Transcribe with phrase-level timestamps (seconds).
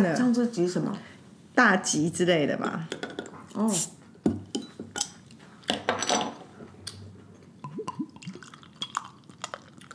[0.00, 0.96] 看了上次集什么？
[1.54, 2.88] 大吉之类的吧。
[3.54, 3.70] 哦，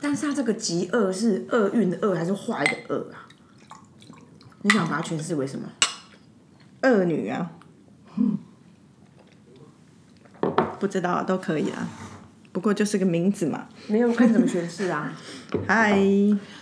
[0.00, 3.26] 但是它这个极恶是厄运的厄还是坏的厄啊？
[4.62, 5.68] 你想把它诠释为什么？
[6.82, 7.50] 恶女啊，
[10.78, 11.88] 不知道都可以啊，
[12.56, 13.66] 不过就是个名字嘛。
[13.86, 15.12] 没有看怎么诠释啊？
[15.68, 15.94] 嗨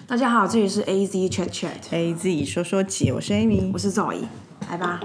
[0.08, 3.78] 大家好，这里是 A Z Chat Chat，，A Z 说说姐，我是 Amy 我。
[3.78, 4.24] 是 Zoe，
[4.68, 5.00] 来吧。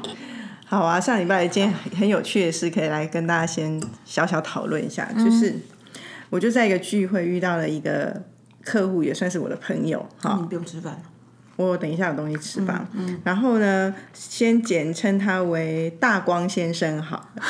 [0.65, 5.59] 好啊，上礼拜有一件很有趣的事，可以来跟大家先小小讨论一下，就是
[6.31, 8.23] 我就在一个聚会遇到了一个
[8.63, 10.39] 客户，也算是我的朋友哈。
[10.41, 10.99] 你不用吃饭。
[11.55, 12.87] 我等一下有东西吃吧。
[13.23, 17.29] 然后呢，先简称他为大光先生好。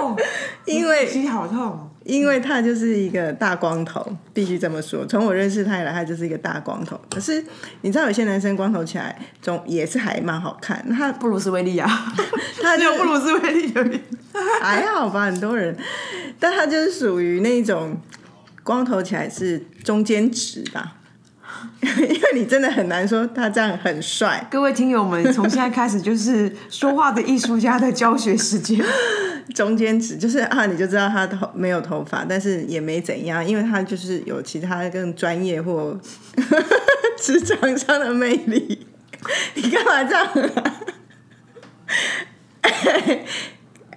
[0.00, 0.16] 哦，
[0.66, 1.86] 因为心好痛哦。
[2.02, 5.04] 因为他就是一个大光头，必须这么说。
[5.04, 6.98] 从我认识他以来，他就是一个大光头。
[7.10, 7.44] 可是
[7.82, 10.82] 你知道，有些男生光头起来，总也是还蛮好看。
[10.90, 11.88] 他布鲁斯威利啊，
[12.62, 14.00] 他就布鲁斯威利而已。
[14.62, 15.76] 还好吧，很多人，
[16.40, 17.94] 但他就是属于那种
[18.64, 20.96] 光头起来是中间值吧。
[21.82, 28.80] 因为你真的很难说他这样很帅，各位听友们，从现在开始就是说话的艺术家的教学时间。
[29.54, 35.98] 中间值就是啊，你就知道他头没有头发，但是也没怎样，因为他就是有其他更专业或
[37.18, 38.86] 职场上的魅力。
[39.54, 40.76] 你干嘛这样、啊？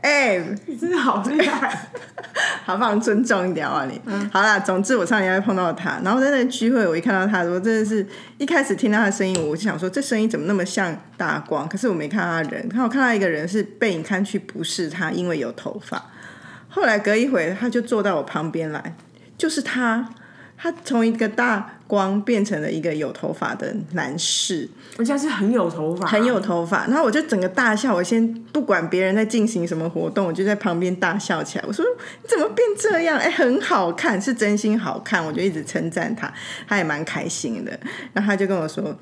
[0.03, 1.87] 哎、哎你真的好厉害！
[2.65, 3.99] 好不好尊重一点啊你？
[4.31, 8.05] 好啦，总之我上礼拜碰到他，然后在那个聚会，我一看到他的时候，真的是
[8.37, 11.67] 一开始听到他的声音，我就想说这声音怎么那么像大光？
[11.69, 16.03] 可是我没看到他人，看我看到一个人是背影看去不是他，因为有头发。
[16.67, 18.95] 后来隔一会，他就坐到我旁边来，
[19.37, 20.09] 就是他，
[20.63, 24.69] 他从一个大光变成了一个有头发的男士。
[24.95, 27.93] 人家是很有头发，很有头发，然后我就整个大笑。
[27.93, 31.65] 我先不管别人在进行什么活动，我就在旁边大笑起来。
[31.67, 31.83] 我说
[32.23, 33.19] ：“你怎么变这样？
[33.19, 36.33] 哎、很好看，是真心好看。”我就一直称赞他，
[36.65, 37.77] 他也蛮开心的。
[38.13, 38.97] 然后他就跟我说：“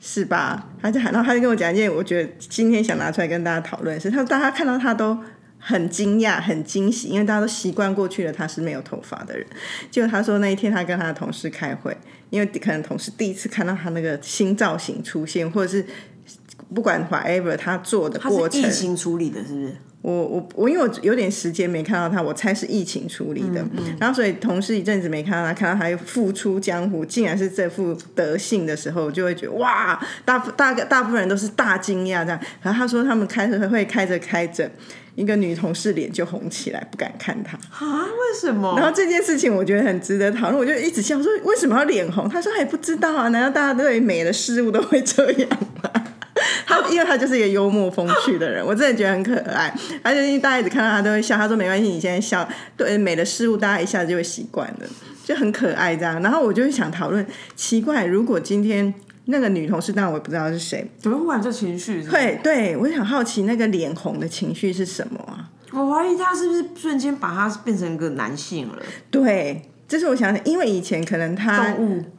[0.00, 5.18] 是吧？”他就喊，然后他就跟我讲一件，我觉得今天想拿出来跟大家讨论是，他说大家看到他都。
[5.66, 9.46] 很惊讶，很惊喜，因为大家都习惯过去了，他是没有头发的人。
[9.90, 11.96] 结果他说那一天他跟他的同事开会，
[12.28, 15.82] 因为可能同事第一次看到他那个新造型出现，或者是
[16.74, 19.76] 不管 whatever 他做的过程是疫，情处理的，是不是？
[20.02, 23.64] 我我我因为我有点时间没看到他，我猜是疫情处理的，
[23.98, 32.38] 然后所以同事一阵子没看到他，看到他又复出江湖，竟然是这副德性的时候，就会觉得哇，大大大部分人都是大惊讶这样。
[32.60, 34.70] 然后他说他们开着会开着开着，
[35.14, 37.56] 一个女同事脸就红起来，不敢看他。
[37.56, 38.04] 啊？
[38.04, 38.74] 为什么？
[38.76, 42.28] 然后这件事情我觉得很值得讨论，我就一直笑说为什么要脸红？
[42.28, 45.48] 他说他也不知道啊，难道大家对美的事物都会这样
[45.82, 45.90] 吗？
[46.66, 49.72] 他因为他就是一个幽默风趣的人，我真的觉得很可爱。
[50.02, 52.46] 而且因为大家一直看到他都会笑，他说没关系，你现在笑，
[52.76, 54.88] 对美的事物大家一下子就会习惯了，
[55.24, 56.20] 就很可爱这样。
[56.22, 58.92] 然后我就想讨论，奇怪，如果今天
[59.26, 62.02] 那个女同事，当然我也不知道是谁，怎么忽然这情绪？
[62.02, 65.50] 是不是会对我很好奇那个脸红的情绪是什么啊？
[65.72, 68.76] 我怀疑他是不是瞬间把他变成一个男性了？
[69.10, 71.74] 对，这是我想想，因为以前可能他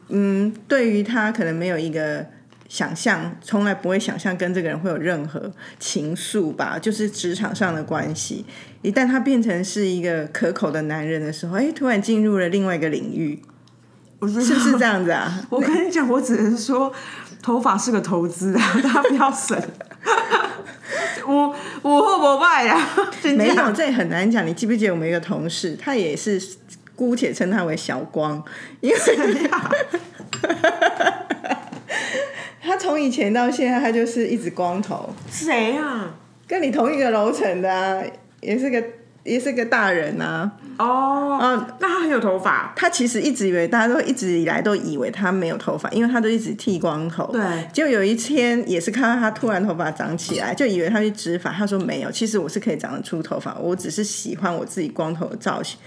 [0.10, 2.26] 嗯，对于他可能没有一个
[2.68, 8.46] 想象，从来不会想象跟这个人会有任何情愫吧，就是职场上的关系。
[8.82, 13.40] 一旦他变成是一个可口的男人的时候，哎，突然进入了另外一个领域，
[14.25, 15.40] 我是不是这样子啊？
[15.50, 16.91] 我跟你讲，我只能说，
[17.44, 19.56] 头发是个投资啊， 大家不要省。
[21.28, 22.80] 我我后不败呀，
[23.22, 24.46] 真没有，的这也很难讲。
[24.46, 26.41] 你记不记得我们一个同事，他也是
[26.96, 28.44] 姑且称他为小光，
[28.81, 28.97] 因为
[32.62, 36.16] 他从以前到现在，他就是一直光头，谁啊？
[36.47, 38.02] 跟你同一个楼层的啊，
[38.41, 38.84] 也是个
[39.25, 40.50] 也是个大人啊。
[40.78, 47.26] 哦，嗯那他很有头发，他其实一直以为，大家都一直以来都以为他没有头发，因为他都一直剃光头。
[47.32, 47.41] 对
[47.73, 51.52] 结果有一天也是看到他突然头发长起来，就以为他去植发。
[51.52, 55.78] 他说没有，其实我是可以长得出头发，我只是喜欢我自己光头的造型。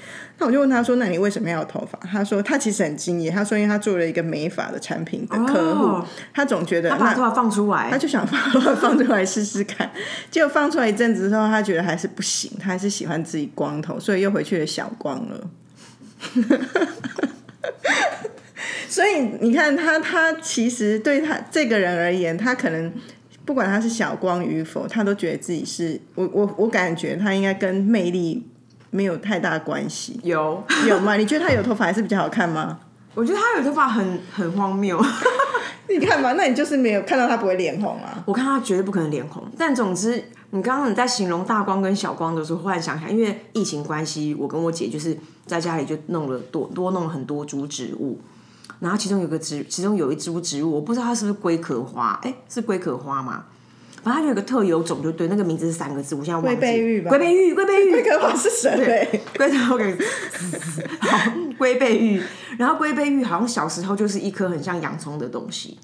[0.41, 9.91] 那我就问他说：“那你为什么要有头发？”他说他其实很惊讶，他说因为他做了一个美发的产品的客户，哦他总觉得把头发放出来他，就想放放出来试试看，
[10.31, 15.51] 结果放出来一阵子之后，他觉得还是不行，他还是喜欢自己光头，所以又回去了小光了。
[18.89, 22.93] 所以你看他，他其实对他这个人而言，他可能
[23.45, 28.47] 不管他是小光与否，他都觉得自己是我我我感觉他应该跟魅力
[28.91, 31.17] 没有太大关系，有，有吗？
[31.17, 32.79] 你觉得他有头发还是比较好看吗？
[33.15, 35.01] 我觉得他有头发很很荒谬。
[35.89, 38.23] 你看嘛，那你就是没有看到他不会脸红啊。
[38.27, 39.43] 我看他绝对不可能脸红。
[39.57, 48.21] 但总之，你刚刚你在形容大光跟小光的时候，忽然想起来，因为疫情关系，我跟我姐就是在家里就弄了多多弄了很多株植物。
[48.81, 53.45] 然后其中有个植，其中有一株植物，我不知道它是不是龟壳花，哎，是龟壳花吗？
[54.03, 56.49] 反正它就有个特有种，就对，那个名字是三个字，我现在忘记。
[56.49, 57.11] 龟背玉吧。
[57.11, 57.91] 龟背玉，龟背玉。
[57.93, 58.77] 龟壳花是谁？
[58.77, 59.97] 对，龟头给。
[61.01, 62.23] 好， 龟背玉。
[62.59, 65.79] 然后龟背玉好像小时候就是一颗很像洋葱的东西。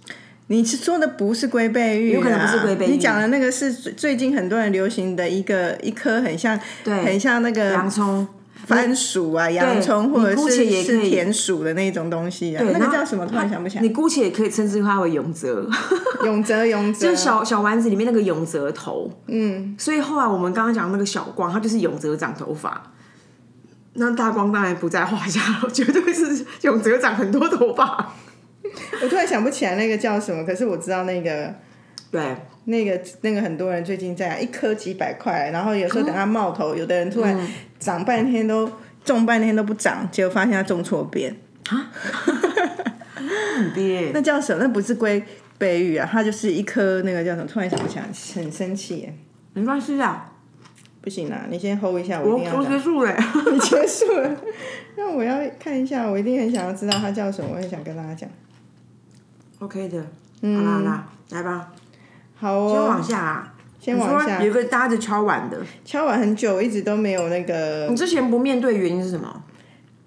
[0.48, 2.12] 你是说的不是龟背玉？
[2.12, 2.90] 有可能不是龟背玉。
[2.90, 8.26] 你讲的那个是最近很多人流行的一个一颗很像，对，很像那个洋葱。
[8.66, 13.26] 番薯啊，洋葱或者是是甜薯的那种东西啊，那个叫什么？
[13.26, 13.82] 突然想不起来。
[13.82, 15.68] 你姑且也可以称之它为永泽，
[16.24, 19.10] 永泽永泽，就是小小丸子里面那个永泽头。
[19.26, 22.92] 嗯，所以后来我们刚刚讲那个小光，他就是永泽长头发。
[23.94, 28.12] 那大光当然不在话下了， 绝对是永泽长很多头发。
[29.02, 31.54] 我突然想不起来那个叫什么，可是我知道那个。
[32.14, 37.36] 对，那个那个很多人最近在一颗几百块，然后有时候等它冒头，有的人突然
[37.80, 38.70] 长半天都
[39.04, 41.34] 种半天都不长，结果发现它种错边
[41.70, 41.90] 啊！
[43.74, 44.62] 很那叫什么？
[44.62, 45.20] 那不是龟
[45.58, 47.48] 背玉啊，它就是一颗那个叫什么？
[47.48, 48.04] 突然想不起来，
[48.36, 49.10] 很生气。
[49.52, 50.30] 没关系啊，
[51.00, 52.56] 不行啦，你先 hold 一下，我一定要。
[52.60, 53.12] 我结束了，
[53.52, 54.36] 你结束了，
[54.96, 58.30] 那我要看一下，我一定很想要知道它叫什么，我很想跟大家讲。
[59.58, 60.00] OK 的，
[60.42, 61.72] 好啦好啦，来吧。
[62.34, 64.42] 好哦，先往下啊，先往下。
[64.42, 67.86] 有个搭着敲碗的，敲碗很久，一直都没有那个。
[67.88, 69.42] 你之前不面对原因是什么？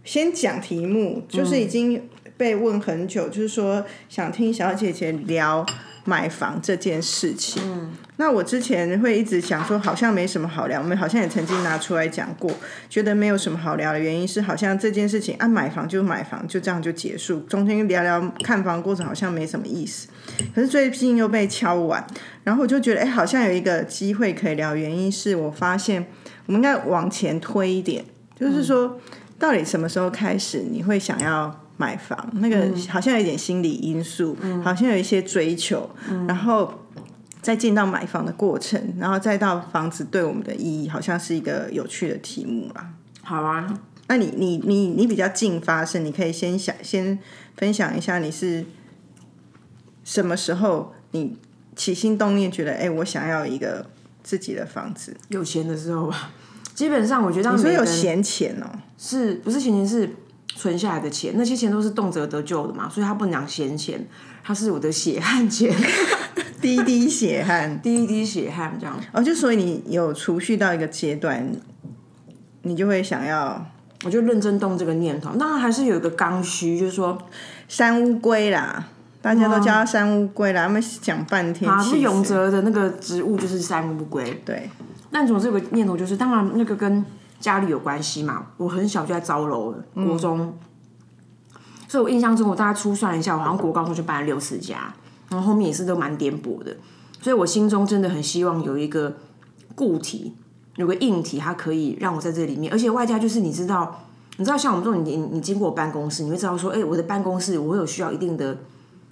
[0.03, 5.65] 先讲题目，就是已经被问很久，就是说想听小姐姐聊
[6.07, 7.61] 买房这件事情。
[7.65, 10.79] 嗯，那我之前会一直想说，好像没什么好聊。
[10.79, 12.49] 我们好像也曾经拿出来讲过，
[12.89, 20.07] 觉得没有什么好聊的原因是，好像这件事情啊，买房就买房，就这样就结束，中间聊聊看房过程好像没什么意思。
[20.55, 22.07] 可是最近又被敲完，
[22.45, 24.73] 然后我就觉得，哎，好像有一个机会可以聊。
[24.75, 26.07] 原因是我发现，
[26.45, 28.05] 我们应该往前推一点，
[28.39, 28.99] 就是说。
[29.39, 32.29] 到底什么时候开始你会想要买房？
[32.33, 35.89] 那个好像有点心理因素，好像有一些追求，
[36.27, 36.73] 然后
[37.41, 42.89] 再进到买房的过程，然后再到房子对我们的意义，好像是一个有趣的题目吧。
[43.21, 47.17] 好啊，那你你你你比较近发生，你可以先想先
[47.55, 48.65] 分享一下，你是
[50.03, 51.37] 什么时候你
[51.75, 53.85] 起心动念觉得，哎，我想要一个
[54.23, 55.15] 自己的房子？
[55.29, 56.31] 有钱的时候吧。
[56.73, 58.69] 基本上，我觉得你说有闲钱哦，
[58.99, 60.07] 是不是闲钱是
[60.57, 61.33] 存下来的钱？
[61.37, 64.03] 那些钱都是动辄得救的嘛，所以它不能讲闲钱，
[64.43, 65.71] 它是我的血汗钱，
[66.59, 68.99] 滴滴血汗，滴滴血汗这样。
[69.13, 71.47] 哦，就所以你有储蓄到一个阶段，
[72.63, 73.63] 你就会想要，
[74.03, 75.35] 我就认真动这个念头。
[75.35, 77.15] 当然还是有一个刚需，就是说
[77.67, 78.87] 山乌龟啦，
[79.21, 81.71] 大家都叫它山乌龟啦，他们讲半天。
[81.71, 84.69] 啊，是永泽的那个植物就是山乌龟，对。
[85.11, 87.05] 但总是有个念头，就是当然那个跟
[87.39, 88.47] 家里有关系嘛。
[88.57, 90.57] 我很小就在招楼了，国中，
[91.87, 94.93] 所以我印象中我大概初算一下，我好像国高中就搬了六次家，
[95.29, 96.75] 然后后面也是都蛮颠簸的。
[97.21, 99.17] 所以我心中真的很希望有一个
[99.75, 100.35] 固体，
[100.75, 104.03] 有个硬体，它可以让我在这里面，而且外加就是你知道，
[104.37, 108.57] 你知道像我们这种你你经过办公室，你会知道说，哎，我的办公室我有需要一定的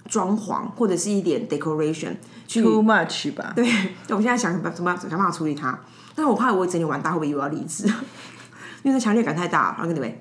[0.08, 2.14] 装潢或者是一点 decoration。
[2.48, 3.52] Too much 吧？
[3.56, 3.66] 对，
[4.10, 5.76] 我现在想怎么想办法处理它，
[6.16, 7.86] 但是我怕我整理完大会不会又要离职？
[8.82, 9.74] 因为那强烈感太大。
[9.78, 10.12] 然后跟你们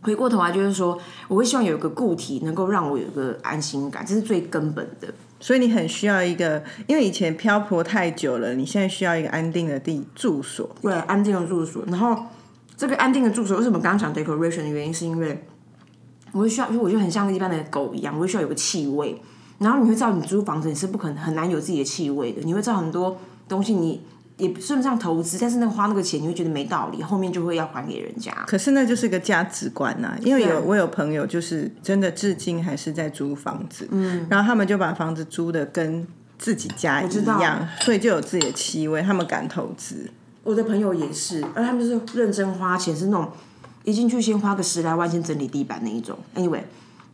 [0.00, 5.12] 回过头来就是说，我会希望有一个固体能够让我有一个安心感，这是最根本的。
[5.38, 10.68] 所以你很需要一个，因为以前漂泊太久了，你现在需要一个安定的地住所。
[10.80, 11.84] 对，安定的住所。
[11.86, 12.16] 然后
[12.76, 15.44] 这个安定的住所，为什么刚刚讲 decoration 的原因，是因为
[16.30, 19.20] 我会需要，因为我就很像一般的狗一样，我会需要有个气味。
[19.58, 22.40] 然后你会知道，你租房子你是不可能很难有自己的气味的。
[22.42, 23.16] 你会知道很多
[23.48, 24.00] 东西，你
[24.36, 28.32] 也算不上投资，但是那个花那个钱，你会觉得没道理，后面就会要还给人家。
[28.46, 36.06] 可是那就是个价值观呐，因为有我有朋友就是真的至今还是在租房子，嗯，然后他们就把房子租的跟
[36.38, 37.08] 自己家一
[37.40, 40.10] 样，所以就有自己的气味，他们敢投资。
[40.42, 43.28] 我的朋友也是，而他们就是认真花钱，是那种
[43.84, 46.18] 一进去先花个十来万先整理地板那一种。
[46.34, 46.62] Anyway。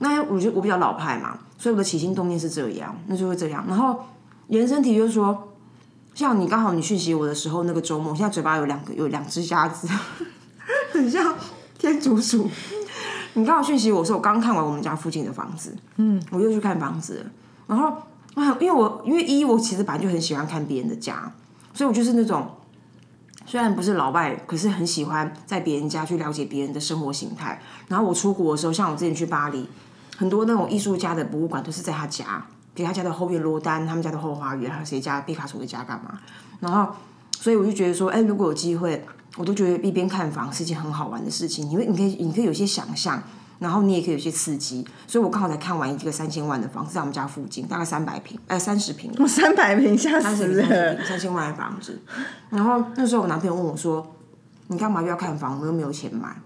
[0.01, 3.65] 那我觉得我比较老派嘛，所以我的起心动念是这样，那就会这样。
[3.69, 3.99] 然后
[4.47, 5.57] 延伸题就是说，
[6.19, 9.87] 像你刚好你讯息我的时候，那个周末，现在嘴巴有两个有两只鸭子，
[10.91, 11.33] 很像
[11.79, 12.51] 天竺鼠。
[13.35, 17.25] 你刚好讯息我说我刚看完我们家附近的房子，嗯，我又去看房子，
[17.69, 17.87] 然后
[18.35, 21.33] 啊，因为我因为一我其实本来就很喜欢看别人的家，
[21.73, 22.51] 所以我就是那种
[23.47, 27.63] 虽然不是老外，可是很喜欢在别人家去了解别人的生活形态。
[27.87, 29.69] 然后我出国的时候，像我之前去巴黎。
[30.17, 32.45] 很多那种艺术家的博物馆都是在他家，
[32.79, 36.17] 比如他家的后院罗丹，他们家的后花园，还有谁家毕卡索的家干嘛？
[36.61, 36.95] 然后，
[37.33, 39.05] 所以我就觉得说，哎，如果有机会，
[39.37, 43.21] 我都觉得一边看房是件很好玩的事情，因为你可以，你可以有些想象。
[43.59, 51.05] 然后你也可以有些刺激，所以我刚好才看完一个三千万的房子，在我们家附近，大概三百平，哎，三十平，三百平吓三十死平，了。
[51.05, 52.01] 三千万的房子。
[52.51, 54.15] 然后那时候我男朋友问我说
[54.69, 55.61] ：“你干嘛又要看房？
[55.61, 56.37] 我又没有钱买。”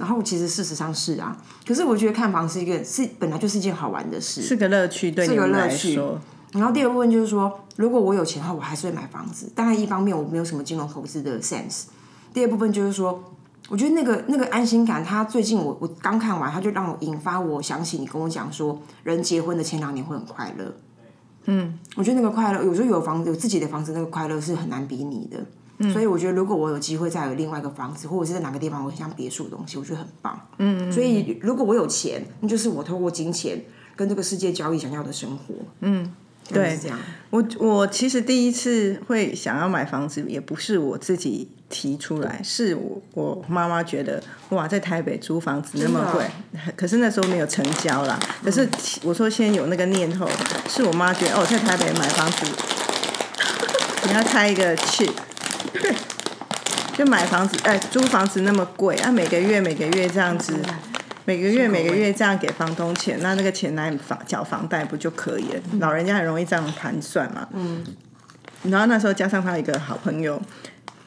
[0.00, 6.18] 然后其实事实上是啊，可是我觉得看房是一个是本来就是一件好玩的事，是个乐趣，对你来乐趣说，
[6.52, 9.52] 然后第二部分就是说，如果我有钱的话，我还是会买房子。
[9.54, 11.84] 当然，一方面我没有什么金融投资的 sense。
[12.32, 13.22] 第二部分就是说，
[13.68, 20.74] 我觉得那个那个安心感，他最近我我刚看完，他就让我引发我想起你跟我讲说，人结婚的前两年会很快乐。
[21.44, 25.38] 嗯，我觉得那个快乐，有时候有房子有自己的房子，那个快乐是很难比拟的。
[25.92, 30.38] 所以我觉得，如果我有机会再有另外一个房子，或者是在哪个地方，我像别墅的东西，我觉得很棒。
[30.58, 33.64] 嗯，所以如果我有钱，那就是我透过金钱
[33.96, 35.54] 跟这个世界交易想要的生活。
[35.80, 36.12] 嗯，
[36.50, 36.98] 对是这样。
[37.30, 46.26] 我我其实第一次会想要买房子，也不是我自己提出来，是我我妈妈觉得哇，在台北租房子那么贵，
[46.76, 48.20] 可是那时候没有成交啦。
[48.44, 48.68] 可是
[49.02, 50.28] 我说先有那个念头，
[50.68, 52.46] 是我妈觉得哦，在台北买房子，
[54.06, 55.10] 你要开一个 chip。
[56.96, 60.54] 就买房子，哎，租房子那么贵，啊，每个月每个月这样子，
[61.24, 65.60] 每个月每个月这样给房东钱，那那个钱来房缴房贷不就可以了？
[65.78, 67.48] 老人家很容易这样盘算嘛。
[67.52, 67.84] 嗯。
[68.64, 70.38] 然后那时候加上他一个好朋友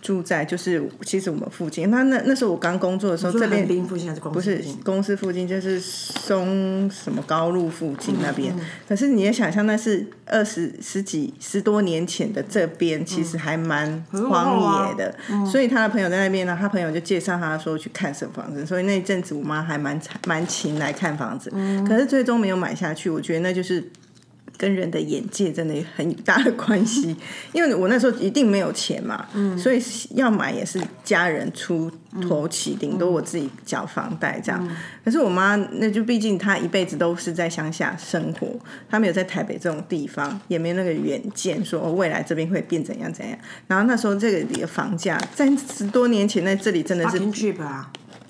[0.04, 1.90] 住在，就是其实我们附近。
[1.90, 8.54] 那那那时候我刚工作的时候，这边滨附近还是公司不是公司附近，就是松什么高路附近那边。
[8.86, 15.16] 可是你也想象，那是二十十几十多年前的这边，其实还蛮荒野的。
[15.50, 18.66] 所以他的朋友在那边呢，他朋友就介绍他说去看什么房子。
[18.66, 21.50] 所以那一阵子，我妈还蛮蛮勤来看房子。
[21.88, 23.10] 可是最终没有买下去。
[23.10, 23.82] 我觉得那就是。
[24.58, 27.16] 跟人的眼界真的很大的关系，
[27.52, 29.26] 因为我那时候一定没有钱嘛，
[29.58, 29.82] 所以
[30.12, 31.92] 要买也是家人出
[32.22, 34.78] 头起，顶多我自己缴房贷这样。
[35.04, 38.48] 可是我妈那就毕竟她一辈子都是在乡下生活，
[38.90, 43.38] 她没有在台北这种地方，也没那个远见说未来这边会变怎样怎样。
[43.68, 47.20] 然后那时候这个里的房价在十多年前在这里真的是。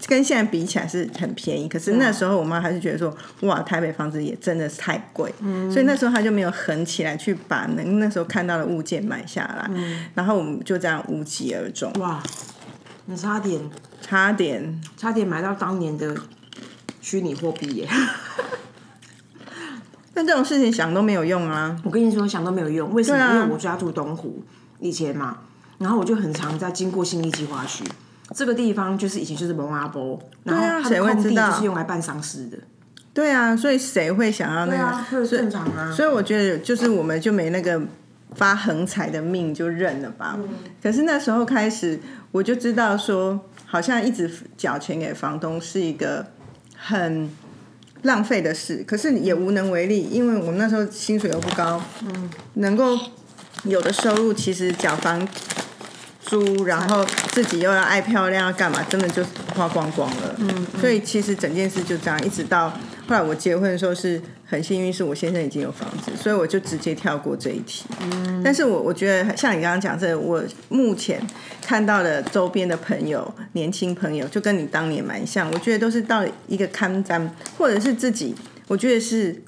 [0.08, 5.34] 跟现在比起来是很便宜，可是那时候我妈还是觉得说，哇，台北房子也真的是太贵，
[5.72, 9.70] 所以那时候她就没有狠起来去把那那时候看到的物件买下来，
[10.14, 11.92] 然后我们就这样无疾而终。
[12.00, 12.22] 哇，
[13.06, 13.62] 你差点，
[14.02, 16.16] 差点，差点买到当年的
[17.02, 17.88] 虚拟货币耶！
[20.14, 21.76] 但这种事情想都没有用啊！
[21.84, 23.34] 我跟你说，想都没有用，为什么？
[23.34, 24.44] 因为我家住东湖
[24.80, 25.40] 以前嘛，
[25.80, 27.84] 然后我就很常在经过新义计划区。
[28.34, 32.58] 这个地方就是以前就是蒙阿波，然后它的空地就是用来办丧事的。
[33.14, 35.28] 对啊，所以谁会想要那个？
[35.28, 35.92] 正常啊。
[35.92, 37.80] 所以我觉得就是我们就没那个
[38.34, 40.40] 发横财的命，就认了吧。
[40.82, 42.00] 可是那时候开始，
[42.32, 46.26] 我就知道说，好像一直缴钱给房东是一个
[46.76, 47.30] 很
[48.02, 52.98] 浪费的事，可是也无能为力，因为我们那时候薪水又不高，嗯，能够
[53.66, 55.28] 有的收入其实缴房。
[56.26, 58.84] 租，然后自己又要爱漂亮，要干嘛？
[58.90, 59.24] 真的就
[59.56, 60.36] 花光光了。
[60.40, 62.70] 嗯，所以其实整件事就这样，一直到
[63.08, 67.86] 后来我结婚的时候，是很幸运，是我先生已经有房子，所以我就直接跳过这一题。
[68.02, 71.22] 嗯，但是我我觉得像你刚刚讲这，我目前
[71.62, 75.50] 看到的周边的朋友，年轻朋友，就跟你当年蛮像。
[75.52, 78.34] 我觉得都是到一个看站，或者是自己，
[78.68, 79.42] 我觉得是。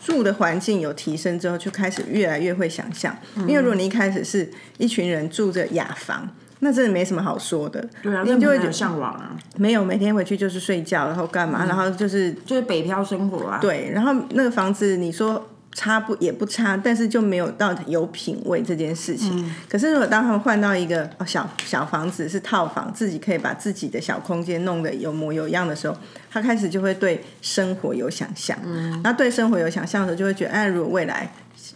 [0.00, 3.16] 住的环境有提升之后，就开始越来越会想象。
[3.46, 6.28] 因为如果你一开始是一群人住着雅房，
[6.60, 7.86] 那真的没什么好说的。
[8.02, 9.36] 对啊，你就会觉得向往啊。
[9.56, 11.64] 没有，每天回去就是睡觉，然后干嘛？
[11.66, 13.58] 然后就是就是北漂生活啊。
[13.60, 15.46] 对，然后那个房子，你说。
[15.72, 19.54] 差不也不差，但是就没有到有品味这件事情。
[19.68, 25.96] 可是如果当他们换到一个小小房子是套房，自己可以把自己的小空间弄得有模有样的时候，
[26.28, 28.58] 他开始就会对生活有想象。
[28.64, 31.32] 嗯，那对生活有想象的时候，就会觉得，哎，如果未来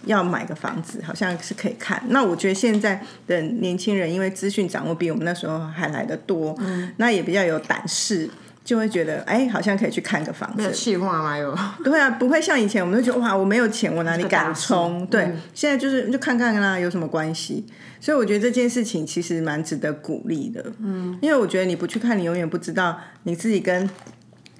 [0.07, 2.03] 要买个房子，好像是可以看。
[2.09, 8.29] 那我觉得现在的年轻人，因为资讯掌握比我们那时候还来得多，嗯，那也比较有胆识。
[8.65, 10.63] 就会觉得，哎，好像可以去看个房子。
[10.63, 11.37] 有气话吗？
[11.37, 11.55] 有。
[11.85, 15.07] 对啊，不会像以前，我们都觉得哇，我没有钱，我哪里敢冲？
[15.13, 17.67] 对，现在就是就看看啦，有什么关系？
[18.01, 20.65] 所以我觉得这件事情其实蛮值得鼓励的。
[20.79, 23.89] 嗯，因为我觉得你不去看，你永远不知道你自己跟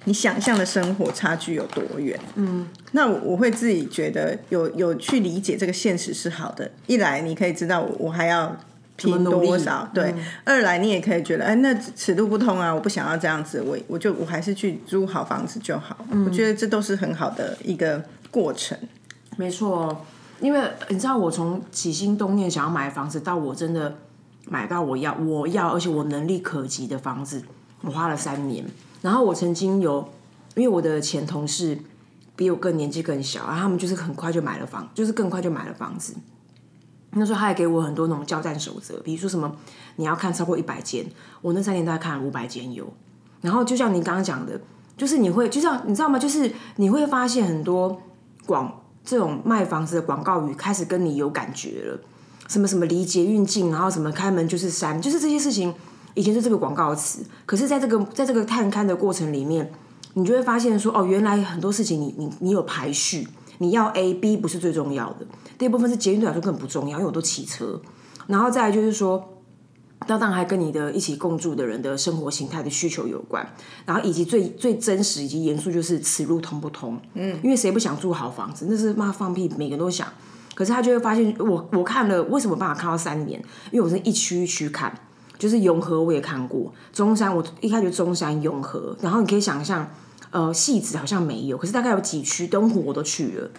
[0.05, 2.19] 你想象的生活差距有多远。
[2.35, 6.69] 嗯，那我我会自己觉得有有去理解这个现实是好的。
[6.85, 8.55] 一来你可以知道我我还要
[8.95, 9.89] 拼多少？
[9.93, 15.97] 对，二来你也可以觉得，哎，那尺度不通啊，我不想要这样子，我我就我还是去租好房子就好。
[16.25, 18.77] 我觉得这都是很好的一个过程。
[19.37, 20.05] 没错，
[20.39, 23.97] 因为你知道，我从起心动念想要买房子，到我真的
[24.45, 27.43] 买到我要我要，而且我能力可及的房子，
[27.81, 28.65] 我花了三年。
[29.01, 30.09] 然后我曾经有，
[30.55, 31.77] 因为我的前同事
[32.35, 36.15] 比我更年纪更小，然后他们就是很快就买了房，就是更快就买了房子。
[37.17, 39.55] 那时候他还给我很多那种交战守则，比如说什么
[39.95, 41.05] 你要看超过一百间，
[41.41, 42.85] 我那三年大概看了五百间有。
[43.41, 44.59] 然后就像你刚刚讲的，
[44.97, 46.19] 就是你会就像你知道吗？
[46.19, 48.01] 就是你会发现很多
[48.45, 51.99] 广这种卖房子的广告语开始跟你有感觉了，
[52.47, 55.73] 什么什么离捷运近，然后什么开门就是山，就是这些事情
[56.15, 59.71] 以前是这个广告词，可是在这个在这个探勘的过程里面，
[60.15, 63.27] 你就会发现说哦，原来很多事情你你你有排序。
[63.59, 65.25] 你要 A B 不是最重要的，
[65.57, 67.81] 第二部分是捷运来说更不重要，因为我都骑车。
[68.27, 69.23] 然后再来就是说，
[70.07, 73.47] 那当然还跟你的一起共住的人的生活形态的需求有关。
[73.85, 76.99] 然后以及最最真实以及严肃就是此路通不通。
[77.13, 78.65] 嗯，因为谁不想住好房子？
[78.69, 80.07] 那是妈放屁，每个人都想。
[80.53, 83.39] 可是他就会发现，我我看了为什么办法看到三年？
[83.71, 84.93] 因为我是一区一区看，
[85.37, 89.87] 就是永和我也看过，中山我一开始中山永和，然后你可以想象。
[90.35, 93.49] 呃，戏子好像没有，可是大概有几区东湖我都去了，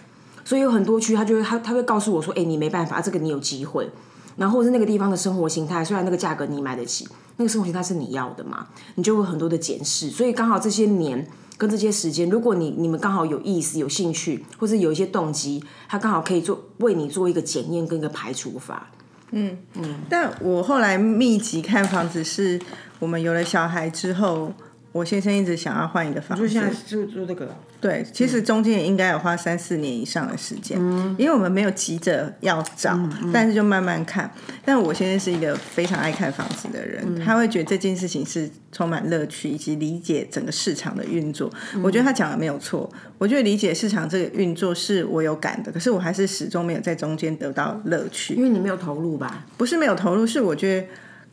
[0.45, 3.89] 所以有很多区，他就会他他会告诉我说，哎，你没办法，这个你有机会，
[4.35, 7.07] 然后是那个地方的生活形态，虽然那个价格你买得起，
[7.37, 18.91] 那个生活形态是你要的嘛，你就会很多的检视，所以刚好这些年跟这些时间，如果你你们刚好有意思、有兴趣，或者有一些动机，他刚好可以做为你做一个检验跟一个排除法。
[19.31, 22.61] 嗯嗯，但我后来密集看房子，是
[22.99, 24.53] 我们有了小孩之后。
[24.91, 27.55] 我先生一直想要换一个房子，就现在就就这个。
[27.79, 30.79] 对，其实中间也应该有花三四年以上的时间，
[31.15, 32.99] 因为我们没有急着要找，
[33.31, 34.31] 但是就慢慢看。
[34.65, 41.51] 但我先生是一个非常爱看房子的人，他会觉得这件事情是充满乐趣，以及理解整个市场的运作。
[41.83, 42.89] 我觉得他讲的没有错，
[43.19, 49.45] 我觉得理解市场这个运作是我有感的，可是我还是始终没有在中间得到乐趣，因为你没有投入吧？
[49.55, 50.87] 不是没有投入，是我觉得。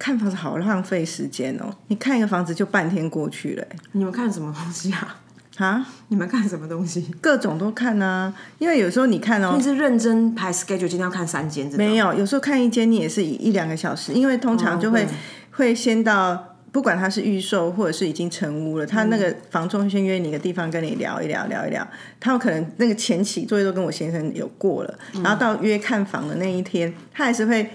[0.04, 1.74] 看房子好浪费时间哦！
[1.88, 3.66] 你看一个房子就半天过去了。
[3.92, 5.16] 你们看什么东西啊？
[5.56, 5.86] 啊？
[6.08, 7.10] 你们看什么东西？
[7.22, 8.30] 各种都看啊！
[8.58, 11.72] 因为有时候你看哦，你是认真排 schedule，今天要看三间。
[11.78, 15.06] 没有，有时候看一间你也是一一两个小时，因为通常就会
[15.52, 21.88] 会先到，不管它是预售或者是已经成屋了，他那个房仲先约你一个地方跟你聊一聊，聊一聊。
[22.20, 27.66] 他有可能那个前期作业都跟我先生有过了，然后到约看房的那一天，他还是会。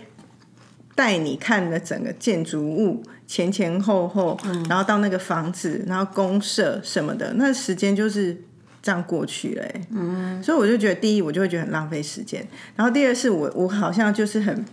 [0.99, 8.35] 带你看了整个建筑物前前后后，然后到那个房子，然后公社什么的，那时间就是
[8.81, 9.65] 这样过去了。
[9.91, 12.41] 嗯，所以我就觉得，第一，我就会觉得很浪费时间；
[12.75, 14.65] 然后第二是我，我好像就是很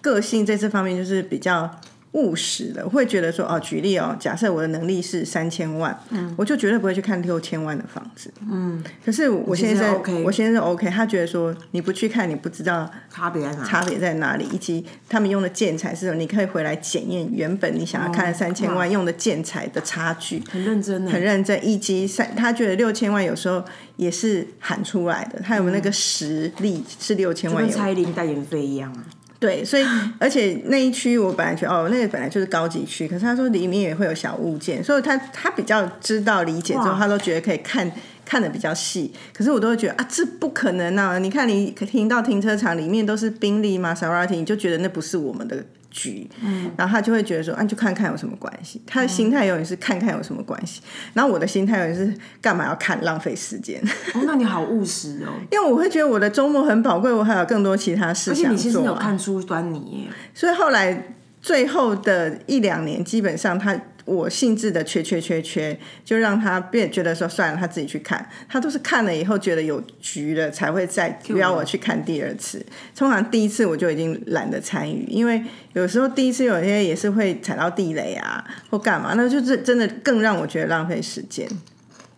[0.00, 1.68] 个性在这方面就是比较。
[2.12, 8.82] 务实的会觉得说哦，举例哦，假设我的能力是三千万，嗯，我就绝对不会去看六千万的房子，嗯。
[9.04, 9.94] 可是我现在
[10.24, 23.64] 我现在 OK，他觉得说你不去看，你不知道差别在哪，差别在哪里，以及他们用的建材是什么，你可以回来检验原本你想要看三千万用的建材的差距，很认真，很认真，以及三他觉得六千万有时候
[23.96, 29.04] 也是喊出来的，他有没有那个实力是六千万，跟蔡依林代言费一样啊。
[29.40, 29.84] 对，所以
[30.18, 37.90] 而且那一区我本来觉得哦，那个本来就是高级区，可是他说里面也会有小物件，所以他他比较知道理解之后，他都觉得可以看
[38.24, 39.10] 看的比较细。
[39.32, 41.18] 可是我都会觉得啊，这不可能啊！
[41.18, 45.64] 你看你停到停车场里面都是宾利玛莎拉蒂，你就觉得那不是我们的。
[45.90, 48.80] 局，嗯，然后他就会觉得说，啊，就看看有什么关系。
[48.86, 50.80] 他的心态永远是看看有什么关系。
[51.12, 53.80] 然后我的心态永远是干嘛要看，浪费时间。
[54.14, 55.32] 哦，那你好务实哦。
[55.52, 58.44] 因为我会觉得我的周末很宝贵，我还有更多其他事想做。
[58.44, 63.78] 而且你其实有看出端倪耶，所以后来最后的一两年，基本上他。
[64.04, 68.28] 我兴致的缺缺缺缺，就让他变觉得说算了，他自己去看。
[68.48, 72.64] 他都是看了以后觉得有局了，才会再邀我去看第二次。
[72.96, 81.48] 通常第一次我就已经懒得参与，因为有时候第一次有些也是会踩到地雷啊，或干嘛，那就是真的更让我觉得浪费时间。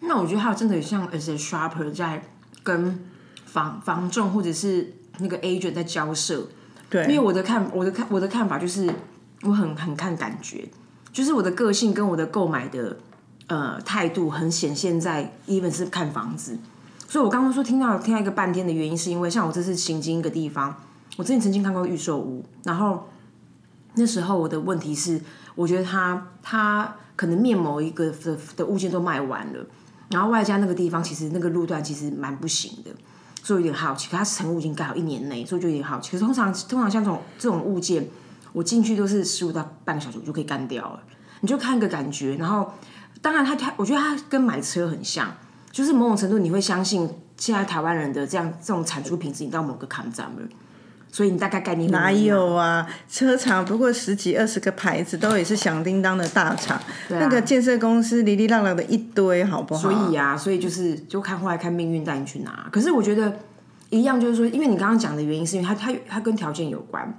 [0.01, 2.23] 那我觉得他真的像 as a shopper 在
[2.62, 2.99] 跟
[3.45, 6.49] 房房仲或者是那个 agent 在交涉。
[6.88, 8.90] 对，因为我的看我的看我的看法就是
[9.42, 10.64] 我很很看感觉。
[11.12, 12.96] 就是我的个性跟我的购买的
[13.46, 16.59] 呃态度很显现在，even 是看房子。
[17.07, 20.75] 所以我刚刚说听到听到一个半天的原因，是因为像我这次行经一个地方，
[21.18, 23.07] 我之前曾经看过预售屋，然后
[23.96, 25.20] 那时候我的问题是，
[25.55, 29.66] 我觉得他他可能面某一个的的物件都卖完了，
[30.09, 32.90] 然后外加那个地方其实那个路段其实蛮不行的，
[33.42, 34.09] 所以有点好奇。
[34.09, 36.12] 可它成物已经盖好一年内，所以就有点好奇。
[36.12, 38.09] 可是通常通常像这种这种物件。
[38.53, 41.01] 我进去都是十五到半个小时，我就可以干掉了。
[41.41, 42.73] 你就看个感觉，然后
[43.21, 45.35] 当然他他，我觉得他跟买车很像，
[45.71, 50.43] 就是某种程度你会相信现在台湾人的这样这种产出品质，你到某个坎站了，
[51.11, 52.87] 所以你大概概念哪有啊？
[53.09, 56.77] 车厂不过十几二十个牌子，都也是响叮当的大厂。
[56.79, 59.81] 啊那个建设公司哩哩浪浪的一堆，好不好？
[59.81, 62.69] 所以啊，所以就是就看后来看命运带你去哪。
[62.71, 63.41] 可是我觉得
[63.91, 67.12] 一样，就是说，因为你刚刚讲的原因，是因为它它它跟条件有关。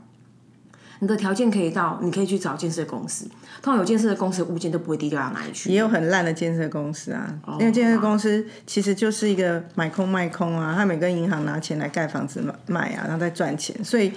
[1.00, 3.26] 你的条件可以到，你可以去找建设公司。
[3.62, 5.72] 通常有建设的公司物件都不会低调到哪里去。
[5.72, 14.14] 也有很烂的建设公司啊，哦因为建设公司其实就是一个买空卖空啊，他们跟银行拿钱来盖房子卖卖啊，然后再赚钱，所以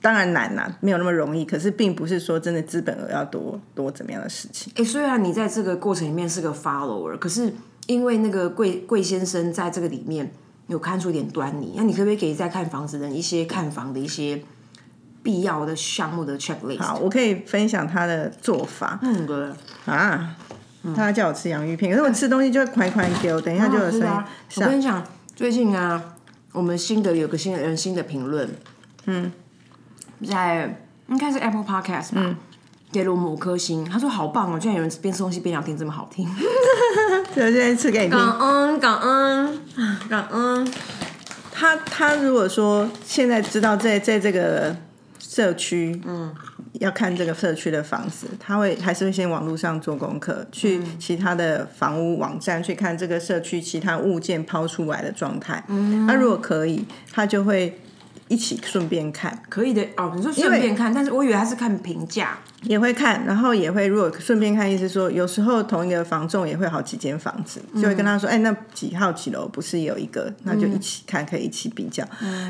[0.00, 1.44] 当然难呐、没有那么容易。
[1.44, 4.72] 可是并不是说真的资本额要多多怎么样的事情。
[4.76, 7.52] 哎、虽然你在这个过程里面是个 follower，可是
[7.86, 10.30] 因为那个贵贵先生在这个里面
[10.66, 14.42] 有看出一点端倪，那你可不可以给在看房子的人一些看房的一些
[15.26, 16.80] 必要的项目的 checklist？
[16.80, 19.48] 好，我可以分享他的做法嗯，对。
[19.86, 20.36] 啊。
[20.94, 24.24] 他叫我吃洋芋片，可是我吃东西就会款款给我，等一下就有声音啊。
[24.54, 26.00] 我跟你讲，最近啊，
[26.52, 28.48] 我们新的有个新的人新的评论，
[29.06, 29.32] 嗯，
[30.28, 32.36] 在应该是 Apple Podcast 吧，
[32.92, 36.24] 给了我们五颗星，他说好棒哦，居然有人边吃东西边聊天这么好听，
[37.34, 38.16] 对，现在吃给你听。
[38.16, 39.60] 感恩感恩
[40.08, 40.72] 感恩，
[41.50, 44.76] 他他如果说现在知道在在这个
[45.36, 46.34] 社区，嗯，
[46.80, 55.62] 要看这个社区的房子，他会还是会先网络上做功课，去其他的房屋网站去看这个社区其他物件抛出来的状态。
[55.68, 57.78] 嗯，那如果可以，他就会
[58.28, 60.12] 一起顺便看，可以的哦。
[60.16, 72.04] 你说顺便看，但是我以为他是看评价，也会看，然后也会如果顺便看，意思说有时候同一个房仲也会好几间房子，就会跟他说，哎、那几号几楼不是有一个，那就一起看，可以一起比较。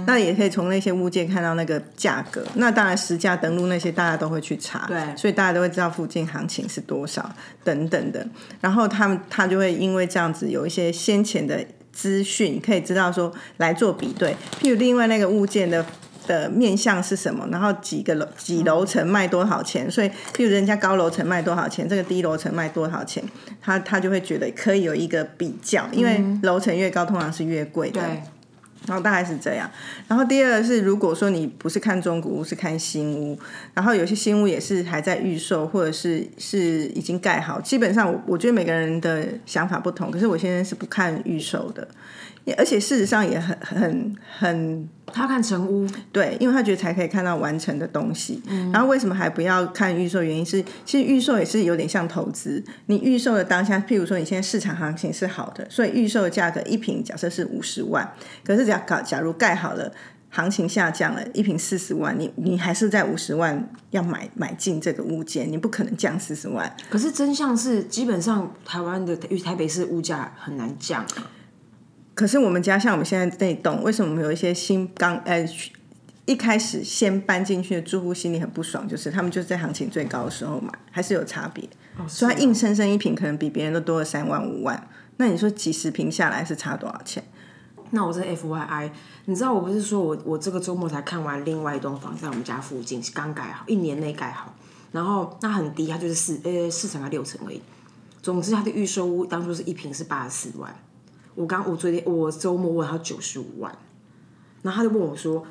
[0.06, 2.42] 那也可以从那些物件看到那个价格。
[2.54, 7.30] 那当然实价登录那些大家都会去查，对所以大家都会知道附近行情是多少
[7.62, 8.26] 等等的。
[8.60, 11.62] 然后他们他就会因为这样子有一些先前的
[11.96, 14.36] 资讯，可以知道说来做比对。
[14.60, 15.84] 譬如另外那个物件的
[16.26, 23.24] 的面向是什么，然后几个楼几楼层卖多少钱，所以譬如人家高楼层卖多少钱，这个低楼层卖多少钱，
[23.62, 28.02] 他他就会觉得可以有一个比较，因为楼层越高通常是越贵的。
[28.02, 28.22] 对，
[28.86, 29.70] 然后大概是这样。
[30.08, 33.38] 然后第二是，如果说你不是看中古屋，是看新屋，
[33.74, 37.60] 然后有些新屋也是还在预售，或者是是已经盖好。
[37.60, 41.86] 基本上我我觉得每个人的想法不同，可是我现在是不看预售的，
[42.56, 48.42] 而且事实上也很很很他要看成屋，对，因为他觉得才可以看到完成的东西。
[48.72, 50.22] 然后为什么还不要看预售？
[50.22, 52.62] 原因是其实预售也是有点像投资。
[52.86, 58.12] 你预售的当下，譬如说你现在市场行情是好的，所以预售的价格一平假设是五十万，
[58.44, 59.92] 可是假搞假如盖好了。
[60.28, 66.70] 行情下降了，一平四十万，你你还是在五十万要买买进这个物件，你不可能降四十万。
[66.90, 71.30] 可是真相是，基本上台湾的因为台北市物价很难降啊。
[72.16, 75.46] 可是我们家像我们现在这栋，为什么我们有一些新刚呃
[76.24, 81.68] 一开始先搬进去的住户心里很不爽，就是他们就是在行情最高的时候买，还是有差别。
[82.08, 87.22] 所以它硬生生一平可能比别人都多了三万五万，那你说几十平下来是差多少钱？
[87.90, 88.90] 那我这 F Y I，
[89.26, 94.54] 你知道我不是说我我这个周末才看完另外一栋房，在我们家附近是刚盖好，一年内盖好，
[94.92, 97.60] 然后那很低，它就是四呃四层还六层而已。
[98.20, 100.74] 总之，它的预售屋当初是一平是八十四万，
[101.36, 103.72] 我刚我昨天我周末问他九十五万，
[104.62, 105.46] 然后他就问我说，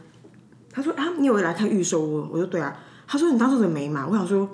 [0.70, 2.28] 他说啊你有来看预售屋？
[2.30, 4.04] 我说对啊，他说你当初怎么没买？
[4.06, 4.50] 我想说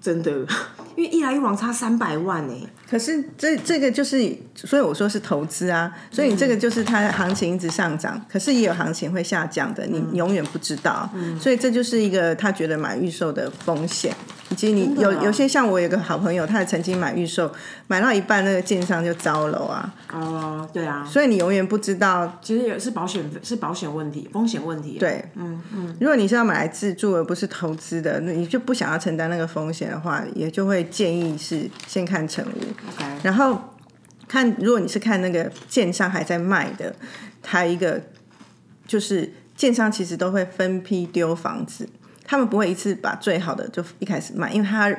[0.00, 0.32] 真的，
[0.96, 11.08] 因为一来一往差三百万呢、可是这这个就是，所以我说是投资啊，所以你这个就是它的行情一直上涨，可是也有行情会下降的，你永远不知道，
[11.38, 14.14] 所以这就是一个他觉得买预售的风险，
[14.52, 17.50] 以及你有有些像我有个好朋友，他也曾经买预售，
[17.86, 25.00] 买到一半那个建商就糟了啊，哦、对啊，所以你永远不知道其实也是保险是保险问题，风险问题、啊。
[25.00, 32.58] 对，嗯嗯，如果你是要买来自住而不是投资的，那你就不想要承担那个风险的话，也就会建议是先看成屋
[32.90, 33.58] ，，OK，然后
[34.28, 36.94] 看如果你是看那个建商还在卖的，
[37.42, 38.02] 还有一个
[38.86, 41.88] 就是建商其实都会分批丢房子，
[42.24, 44.94] 他们不会一次把最好的就一开始卖，因为他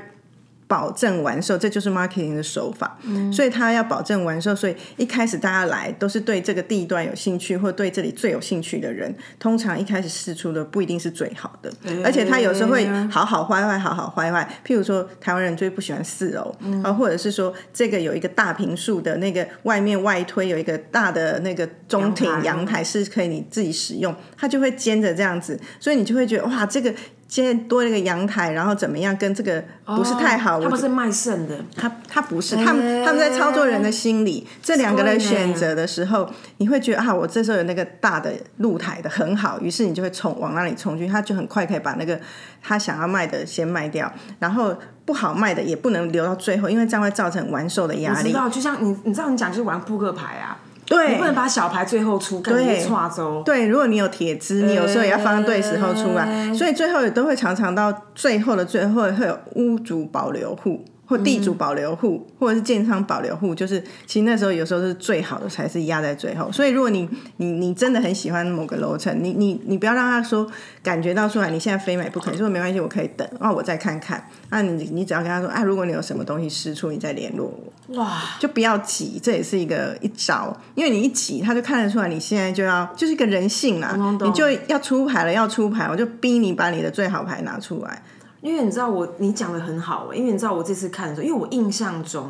[0.74, 2.98] 保证完售，这就是 marketing 的手法。
[3.32, 11.72] 所以他要保证完售，所以一开始大家来都是对这个地段有兴趣，或对这里最有兴趣的人，通常一开始试出的不一定是最好的，
[12.04, 14.50] 而且他有时候会好好坏坏，好好坏坏。
[14.66, 26.92] 譬如说，台湾人最不喜欢四楼，啊，或者是说这个有一个大平数的那个外面外推有一个大的那个中庭阳台是可以你自己使用，他就会兼着这样子，所以你就会觉得哇，这个。
[27.34, 30.62] 现在多了一个阳台，然后怎么样，跟这个不是太好。
[30.62, 34.46] 他们是卖肾的，他他不是，他们他们在操作人的心理。
[34.62, 42.20] 这两个人选择的时候，你会觉得啊，我这时候有那个大的露台的很好，于是你就会冲往那里冲去，他就很快可以把那个
[42.62, 48.28] 他想要卖的先卖掉，然后不好卖的也不能留到最后，因为这样会造成玩售的压力。
[48.28, 50.60] 知道，就像你你知道你讲就是玩扑克牌啊。
[50.86, 53.42] 对，你不能把小牌最后出，对，跨州。
[53.46, 60.84] 对，如果你有铁汁，你有时候也要放对时候出来，所以最后也都会常常到最后的最后会有屋主保留户。
[61.14, 66.52] 或地主保留户，或者是建商保留户，就是其实那时候有时候是最好的，才是压在最后。
[66.52, 70.50] 所以如果你你你真的很喜欢某个楼层，你你你不要让他说
[70.82, 74.28] 感觉到出来，你现在非买不可，说没关系，我可以等，啊，我再看看。
[74.50, 77.96] 那你你只要跟他说啊，如果你有什么东西失出，你再联络我。
[77.96, 88.02] 哇，就不要急，这也是一个一招，因为你一急，他就看得出来你现在就要就是一个人性啦，你就要出牌了，要出牌，我就逼你把你的最好牌拿出来。
[88.44, 90.14] 因为你知道我，你讲的很好。
[90.14, 92.30] 因为你知道我这次看的时候，因为我印象中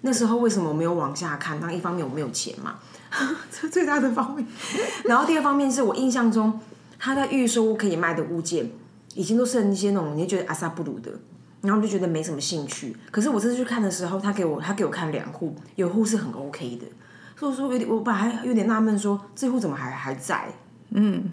[0.00, 1.60] 那时候为什么我没有往下看？
[1.60, 2.76] 当一方面我没有钱嘛，
[3.52, 4.46] 这最大的方面。
[5.04, 6.58] 然后第二方面是我印象中
[6.98, 8.70] 他在预售可以卖的物件，
[9.14, 11.12] 已经都是一些那种你觉得阿萨布鲁的，
[11.60, 12.96] 然后我就觉得没什么兴趣。
[13.10, 16.86] 可是我这次去看的时候，他给我他给我看两户，有户是很 OK 的，
[17.36, 20.50] 所以说有点我本来有点纳闷，说这户怎么还还在？
[20.92, 21.30] 嗯。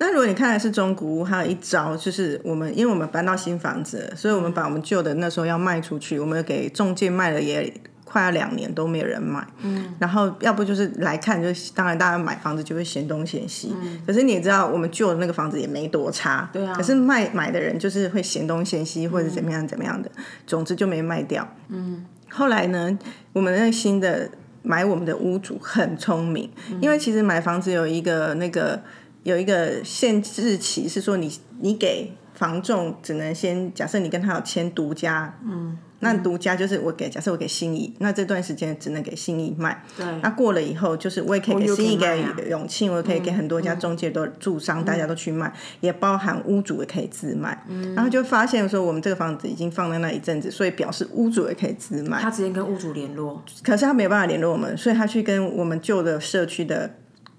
[0.00, 7.72] 那如果你看的是中古屋，还有一招就是我们，因为我们搬到新房子，所以我们把我们旧的那时候要卖出去，我们给中介卖了也
[8.04, 9.44] 快要两年都没有人买。
[9.60, 13.74] 嗯，然后要不就是来看，就当然大家买房子就会嫌东嫌西。
[13.82, 16.48] 嗯，可是你也知道，我们旧的那个房子也没多差。
[16.52, 16.72] 对啊。
[16.74, 20.08] 可是卖买的人就是会嫌东嫌西，或者怎么样怎么样的，
[20.46, 21.46] 总之就没卖掉。
[21.70, 22.06] 嗯。
[22.30, 22.96] 后来呢，
[23.32, 24.30] 我们那新的
[24.62, 26.48] 买我们的屋主很聪明，
[26.80, 28.80] 因为其实买房子有一个那个。
[29.28, 47.62] 有一个限制期，是说你你给房仲只能先假设你跟他有签独家，嗯，那独家就是我给假设我给新义，那这段时间只能给新义卖，对，那过了以后就是我也可以给新义给永庆，我可以给很多家中介都住商，大家都去卖，也包含屋主也可以自卖，
[47.94, 56.94] 然后就发现说我们这个房子已经放在那一阵子，所以表示屋主也可以自卖，他直接跟屋主联络，可是他没有办法联络我们，所以他去跟我们旧的社区的。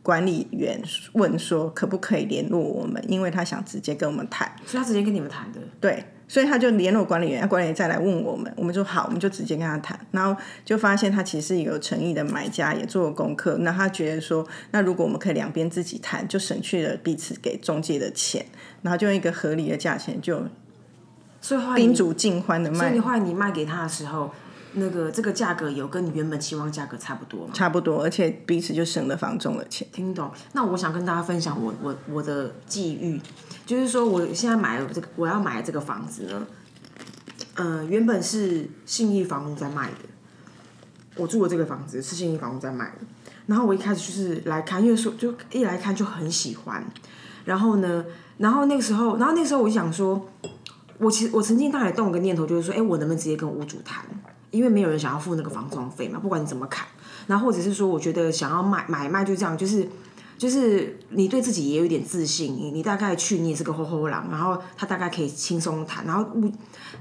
[0.09, 0.81] 管理员
[1.13, 2.99] 问说：“可不可以联络我们？
[3.07, 5.59] 因为他想直接跟我们谈。”所以他直接跟你们谈的。
[5.79, 9.99] 对，所以他就联络管理员，管理员再来问我们，我们就好，我们就直接跟他谈。
[10.09, 13.59] 然后就发现他其实有诚意的买家，也做了功课。
[13.59, 18.43] 那他觉得说，那如果我们可以两边自己谈，就省去了彼此给中介的钱，
[18.81, 20.43] 然后就用一个合理的价钱，就
[21.39, 22.87] 所以宾主尽欢的卖。
[22.89, 24.31] 所以后来你卖给他的时候。
[24.73, 27.51] 那个这个价格有跟你原本期望价格差不多吗？
[27.53, 29.87] 差不多，而且彼此就省了房中的钱。
[29.91, 30.31] 听懂？
[30.53, 33.19] 那我想跟大家分享我我我的际遇，
[33.65, 36.47] 就是说我现在买了这个我要买这个房子呢，
[37.55, 39.97] 嗯，原本是信义房屋在卖的，
[41.15, 42.97] 我住的这个房子是信义房屋在卖的，
[43.47, 46.85] 然后我一开始就是来看，因为说就一来看就很喜欢，
[47.45, 48.05] 然后呢，
[48.37, 50.29] 然后那个时候，然后那个时候我就想说，
[50.99, 54.05] 我其实我曾经大概动了个念头，就是说，哎，我能不能直接跟屋主谈？
[54.51, 56.87] 因为没有人想要付那个房装费嘛，不管你怎么砍，
[57.27, 59.87] 然后或者是说，我觉得想要买买卖就这样，就是
[60.39, 66.49] 就是你对自己也有点自信，你你大概去你也是个后后郎，然后他大概可以轻松谈，然后物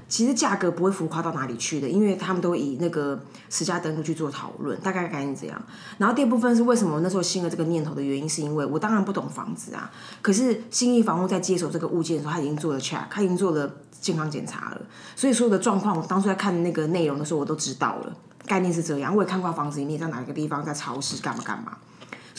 [0.09, 5.59] 其实价格不会浮夸到哪里去的，因为他们都以那个实价登录去做讨论，大概概念这样。
[5.97, 9.89] 然后第二部分是为什么那时候新了这个念头的原因，是因为我当然不懂房子啊，
[10.21, 13.71] 可是新义房屋在接手这个物件的时候，他已经做了 check，他已经做了。
[14.01, 14.81] 健康检查了，
[15.13, 18.15] 所以所有的状况，我当初在看那个内容的时候，我都知道了。
[18.45, 21.77] 概念是这样，我也看过房子里面在哪个地方在超市干嘛干嘛，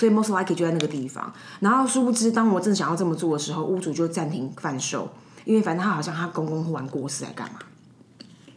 [0.01, 1.31] 所以 most likely 就在那个地方。
[1.59, 5.11] 然后殊不知，当我正想要这么做的时候，屋主就暂停贩售，
[5.45, 7.59] 因为反正他好像他公公忽然过世，在干嘛？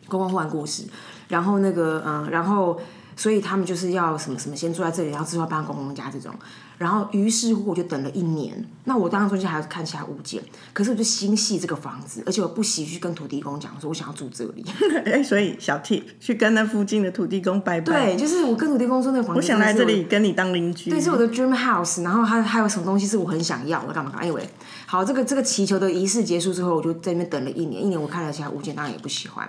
[0.07, 0.85] 公公忽然过世，
[1.27, 2.79] 然后那个嗯，然后
[3.15, 6.33] 所以他们就是要什么什么先住在这里，然后之后搬公公家这种。
[6.79, 8.51] 然后，于是乎我就等了一年。
[8.85, 14.65] 那我当然中间还要看其他物件，可是我就心系这个房子，而且我不惜去跟土地公讲说，我想要住这里。
[15.05, 18.07] 哎， 所以小 T 去跟那附近的土地公拜拜。
[18.07, 20.89] 对，就是我跟土地公说，那个房子我想来这里跟你当邻居。
[20.89, 22.01] 对，是我的 dream house。
[22.01, 23.93] 然后还还有什么东西是我很想要的？
[23.93, 24.25] 干嘛干嘛？
[24.25, 24.49] 因为
[24.85, 27.81] 好，这个这个祈求的仪式结束之后，我就在那边等了一年。
[27.81, 29.47] 一年我看了其他物件，当然也不喜欢。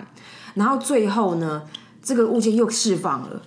[0.53, 1.63] 然后最后呢，
[2.01, 3.41] 这个物件又释放了。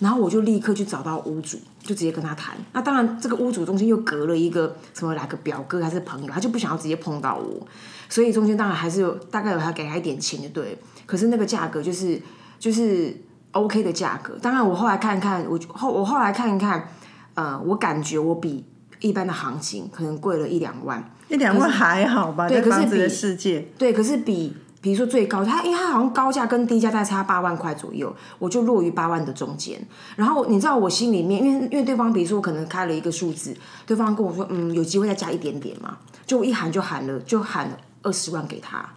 [0.00, 2.56] 然后我就立刻去找到屋主，就直接跟他谈。
[2.72, 7.66] 那当然，这个屋主中间又隔了一个什么，来个表哥还是朋友，他就不想要直接碰到我，
[8.08, 10.76] 所以中间当然还是有大概有他给他一点钱就对。
[11.06, 12.20] 可是那个价格就是
[12.58, 13.16] 就是
[13.52, 14.36] OK 的价格。
[14.42, 16.88] 当然我后来看看，我后我后来看一看，
[17.34, 18.64] 呃，我感觉我比
[19.00, 21.12] 一般的行情可能贵了一两万。
[21.28, 29.78] 一两万还好吧，对可是比世界，对，可是比比如说最高，它因为它好像高价跟低价大概差八万块左右，我就落于八万的中间。
[30.16, 37.70] 然后你知道我心里面，因为因为对方比如说我可能开了一个数字，对方跟我说嗯有机会再加一点点嘛，就我一喊就喊了就喊
[38.02, 38.88] 二十万给他，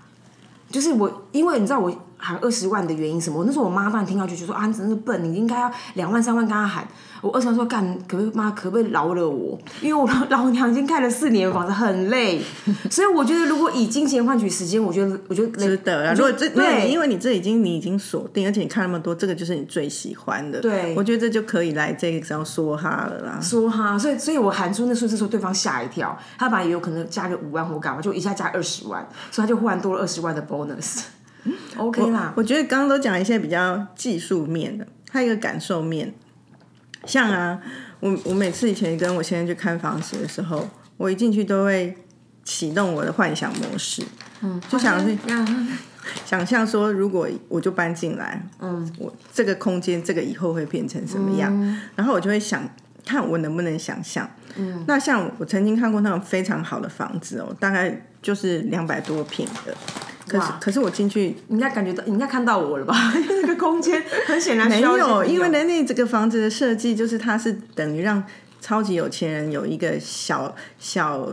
[0.69, 3.39] 就是我因为你知道我喊二十万的原因什么？
[3.39, 6.87] 我那时候我妈当然听到就觉得说啊你真是笨，你应该要两万三万跟他喊。
[7.23, 9.57] 我二十万说干可不可以妈可不可以饶了我？
[9.81, 12.41] 因为我老娘已经开了四年房子，很累，
[12.91, 16.13] 所以我觉得如果以金钱换取时间，我觉得我觉得值得啊！
[16.13, 20.59] 如果这对，对，因为你这已经你已经锁定，而且你看那么多，这个就是你最喜欢的。
[20.59, 23.39] 对我觉得这就可以来这一招说哈了啦。
[23.41, 31.03] 说哈，所以所以我喊出那数字的时候，对方吓一跳，他本来也有可能加个五万或干嘛，就一下加二十万，所以他就忽然多了二十万的 bonus。
[31.77, 36.13] OK 啦，我觉得刚刚都讲一些比较技术面的，还有一个感受面。
[37.05, 37.59] 像啊，
[37.99, 41.95] 我我每次以前跟我先生去看房子的时候，我一进去都会
[42.43, 44.03] 启动我的幻想模式，
[44.41, 45.17] 嗯，就想是
[46.25, 51.51] 想象说，如果我就搬进来，嗯，我这个空间这个以后会变成什么样，
[51.95, 52.67] 然后我就会想
[53.05, 54.29] 看我能不能想象。
[54.55, 59.75] 嗯，那像我曾经看过那种非常好的房子哦，大概就是两百多平的，
[60.27, 62.95] 可是可是我进去你应该感觉到，你应该看到我了吧？
[63.41, 68.23] 那个空间很显然没有，因为人那这个房子的设计就是它是等于让
[68.61, 71.29] 超级有钱人有一个小小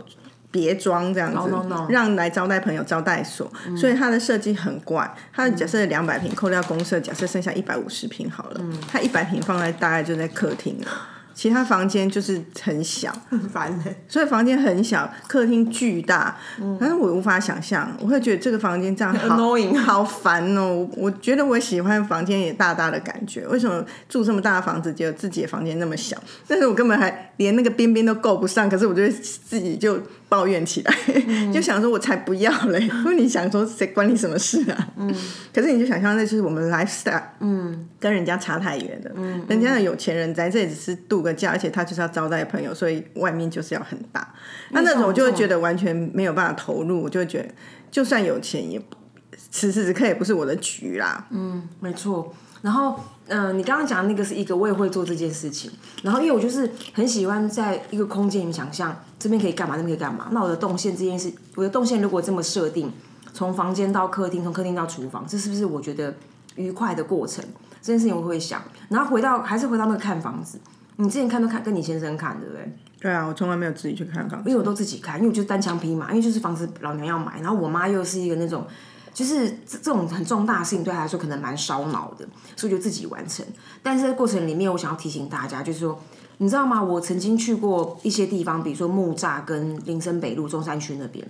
[0.50, 5.08] 别庄这样子 No, no, no 让来招待朋友招待所，所以它的设计很怪。
[5.32, 10.88] 它假设两百平，扣掉公社，假设剩下一百五十平好了，它一百平放在大概就在客厅了。
[11.34, 16.36] 其他房间就是很小， 很烦的、所以房间很小，客厅巨大，
[16.78, 20.74] 但是我无法想象，我会觉得这个房间这样好 Annoying 好烦哦。
[20.74, 26.16] 我我觉得我喜欢房间也大大的感觉，为什么住这么大的房子，结果自己的房间那么小？
[26.46, 30.94] 但是我根本还连那个边边都够不上，可是我就会自己就抱怨起来，
[31.52, 32.80] 就想说我才不要嘞！
[33.04, 34.88] 因为你想说谁关你什么事啊？
[34.96, 35.12] 嗯，
[35.52, 39.10] 可是你就想象那就是我们 lifestyle，嗯，跟人家差太远了。
[39.16, 44.32] 嗯，人家的有钱人在这里只是度个假，而且他就是要招待朋友，所以外面就是要很大。
[44.70, 47.48] 那那种我就会觉得完全没有办法投入，我就会觉得
[47.90, 48.96] 就算有钱也不
[49.50, 51.26] 此时此刻也不是我的局啦。
[51.30, 52.32] 嗯没错。
[52.62, 55.70] 然后，嗯、你刚刚讲的那个是一个，我也会做这件事情。
[56.02, 60.28] 然后，因为我就是很喜欢在一个空间里面想象这边可以干嘛，那边可以干嘛。
[60.32, 62.90] 那我的动线这件事，我的动线如果这么设定，
[63.32, 66.12] 从房间到客厅，从客厅到厨房，这是不是我觉得
[66.56, 67.44] 愉快的过程？
[67.82, 68.60] 这件事情我会想。
[68.88, 70.58] 然后回到还是回到那个看房子，
[70.96, 72.76] 你之前看都看跟你先生看，对不对？
[73.00, 78.66] 对啊，我从来没有自己去看房子因为我都自己看，因为我就是单枪匹马，因为就是房子老娘要买，然后我妈又是一个那种，
[79.14, 83.44] 就是这这种很重大的事情对她来说可能蛮烧脑的，所以就自己完成。
[83.82, 85.98] 但是在过程里面，我想要提醒大家，就是说，
[86.42, 86.82] 你知道吗？
[86.82, 91.22] 我曾经去过一些地方，比如说木栅跟林森北路中山区那边，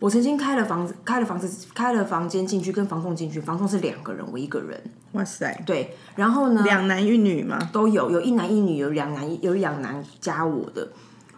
[0.00, 10.88] 我曾经开了房子，开了房子，开了房间进去，跟房东进去，房东是两个人，我一个人，哇塞，对，然后呢，两男一女嘛，都有，有一男一女，有两男有两男加我的，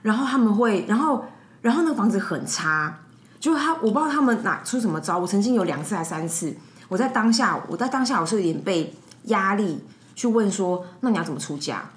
[0.00, 1.22] 然后他们会，然后
[1.60, 3.00] 然后那个房子很差，
[3.38, 6.56] 就是他我不知道他们哪出什么招，我曾经有两次还三次，
[6.88, 9.80] 我在当下我在当下我是有点被压力
[10.14, 11.90] 去问说，那你要怎么出价？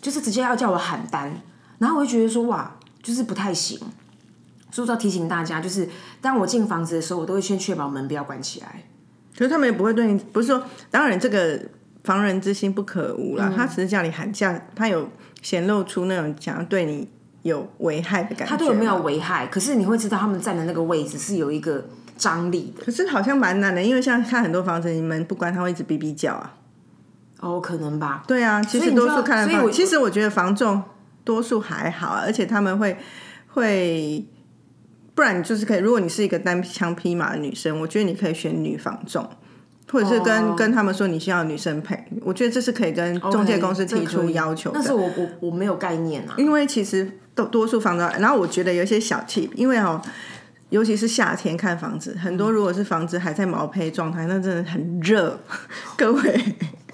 [0.00, 1.40] 就是直接要叫我喊单，
[1.78, 3.78] 然后我就觉得说哇，就是不太行。
[4.70, 5.88] 所以我要提醒大家，就是
[6.20, 8.84] 当我进房子的时候，我都会先确保门不要关起来。
[9.36, 11.58] 可是他们也不会对你，不是说，当然这个
[12.04, 15.08] 防人之心不可无嗯啦，他只是叫你喊价，他有
[15.40, 17.08] 显露出那种想要对你
[17.42, 18.44] 有危害的感觉。
[18.46, 22.84] 他对我没有危害，可是你会知道他们站的那个位置是有一个张力的。
[22.84, 26.54] 可是好像蛮难的，因为像看很多房子，你门不关，他会一直哔哔叫啊。
[27.40, 28.22] 哦，可能吧。
[28.26, 30.82] 对啊，其实多数看的所以我，其实我觉得房仲
[31.24, 32.96] 多数还好啊，而且他们会
[33.48, 34.24] 会，
[35.14, 39.28] 不然你就是可以，如果你是一个单枪匹马的女生，我觉得你可以选女房仲。
[39.90, 44.74] 或者是跟、哦跟他们说你需要女生陪，我觉得这是可以跟中介公司提出要求的。
[44.78, 46.34] 但是我我我没有概念啊。
[46.36, 49.98] 因为其实多多数房子，然后我觉得有一些小 tip，因为哦，
[50.68, 55.40] 尤其是夏天看房子，很多如果是房子还在毛坯状态，那真的很热，
[55.96, 56.44] 各位。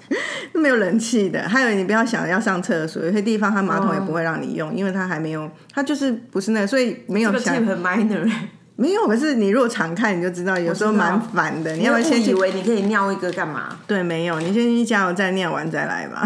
[0.53, 8.31] 没有冷气的，还有你不要想要上厕所，有些地方它马桶也不会让你用，因为它还没有，它就是不是那个，所以没有这个很 minor，
[8.75, 9.07] 没有。
[9.07, 11.73] 可是你如果常看，你就知道有时候蛮烦的。
[11.73, 13.77] 你要不要先以为你可以尿一个干嘛？
[13.87, 16.23] 对，没有，你先去加油站尿完再来吧。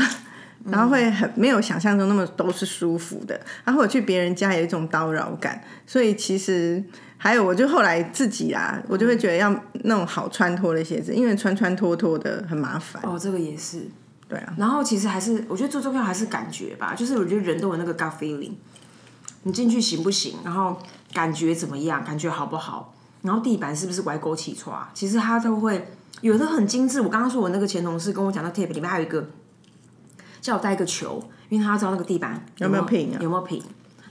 [0.70, 6.84] 然后会很没有想象中那么都是舒服的，然后我去别人家有一种叨扰感，所以其实
[7.22, 9.54] 还有，我就后来自己啦，我就会觉得要
[9.84, 13.04] 那种好穿脱的鞋子，因为穿穿脱脱的很麻烦。
[13.06, 13.88] 哦，这个也是。
[14.30, 18.54] 对啊，然后其实还是，我觉得最重要还是感觉吧，就是我觉得人都有那个 gut feeling。
[19.44, 20.36] 你进去行不行？
[20.46, 20.78] 然后
[21.14, 22.04] 感觉怎么样？
[22.06, 22.94] 感觉好不好？
[23.24, 24.88] 然后地板是不是歪勾起床？
[24.94, 25.88] 其实它都会
[26.22, 27.02] 有的很精致。
[27.02, 29.30] 我刚刚说我那个前同事跟我讲，到 tape 里面还有一个
[30.40, 33.62] 叫我带一个球，因为他要知道那个地板有没有平啊有没有平。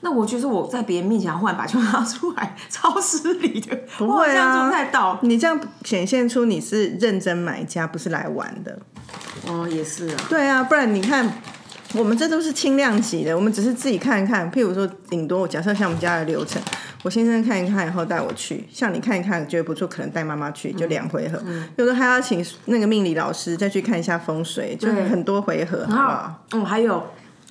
[0.01, 5.19] 那我觉得我在别人面前忽然把球拿出来，超失礼的，不会啊这样做太到。
[5.23, 8.79] 你这样显现出你是认真买家，不是来玩的。
[9.47, 11.31] 哦，也是啊，对啊，不然你看，
[11.95, 14.51] 我们这都是轻量级的，我们只是自己看一看。
[14.53, 16.61] 譬如说，顶多我假设像我们家的流程，
[17.03, 21.41] 我先生看一看以后带我去，像你看一看觉得不错，可能带妈妈去，就两回合。
[21.77, 26.45] 有时候还要请那个命理老师再去看一下风水，就很多回合，好不好？
[26.53, 27.07] 嗯，还有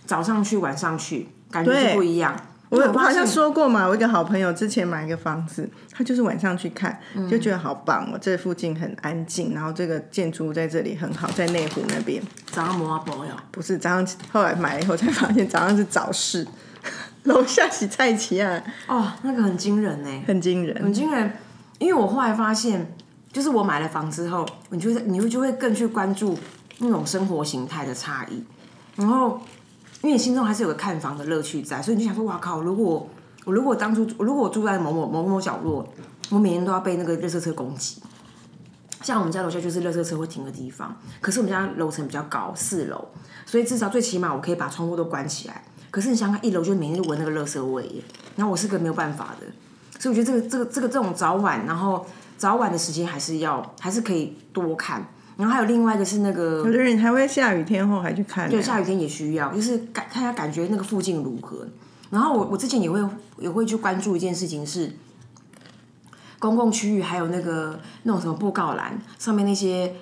[0.06, 2.36] 早上去晚上去，感觉是不一样。
[2.70, 7.00] 我我好像说过嘛，我一个好朋友之前买一个房子，他就是晚上去看，
[7.32, 12.22] 就觉得好棒哦，这附近很安静，然后这个建筑在这里很好，在内湖那边。
[12.52, 16.46] 早上摸阿伯哟，不是早上，后来买了以后才发现早上是早市，
[17.24, 20.84] 楼下洗菜奇啊，哦，那个很惊人呢，很惊人。
[20.84, 21.32] 很惊人。
[21.80, 22.94] 因为我后来发现，
[23.32, 26.38] 就是我买了房之后，你就会你会就会更去关注
[26.80, 28.44] 那种生活形态的差异，
[28.98, 29.40] 然后
[30.08, 33.10] 因为你心中还是有个看房的乐趣在，所以你就想说，哇靠，如果
[33.44, 35.86] 我如果当初如果我住在某某某某角落，
[36.30, 38.02] 我每天都要被那个热车车攻击。
[39.02, 43.10] 像我们家楼下就是热车车会停的地方，可是我们家楼层比较高，四楼，
[43.46, 45.62] 所以至少最起码我可以把窗户都关起来。
[45.92, 48.02] 可是你想想看，一楼就每天就闻那个热色味耶，
[48.38, 49.48] 然后我是个没有办法的，
[50.00, 52.06] 所以我觉得这个这个这个这种早晚，然后
[52.38, 55.06] 早晚的时间还是要还是可以多看。
[55.38, 61.68] 然后还有另外一个是那个有的人还会下雨天后还去看呢，对，下雨天也需要，就是感看一下感觉那个附近如何。
[62.10, 63.00] 然后我我之前也会
[63.38, 64.92] 也会去关注一件事情是，
[66.40, 69.94] 公共区域还有那个那种什么布告栏上面那些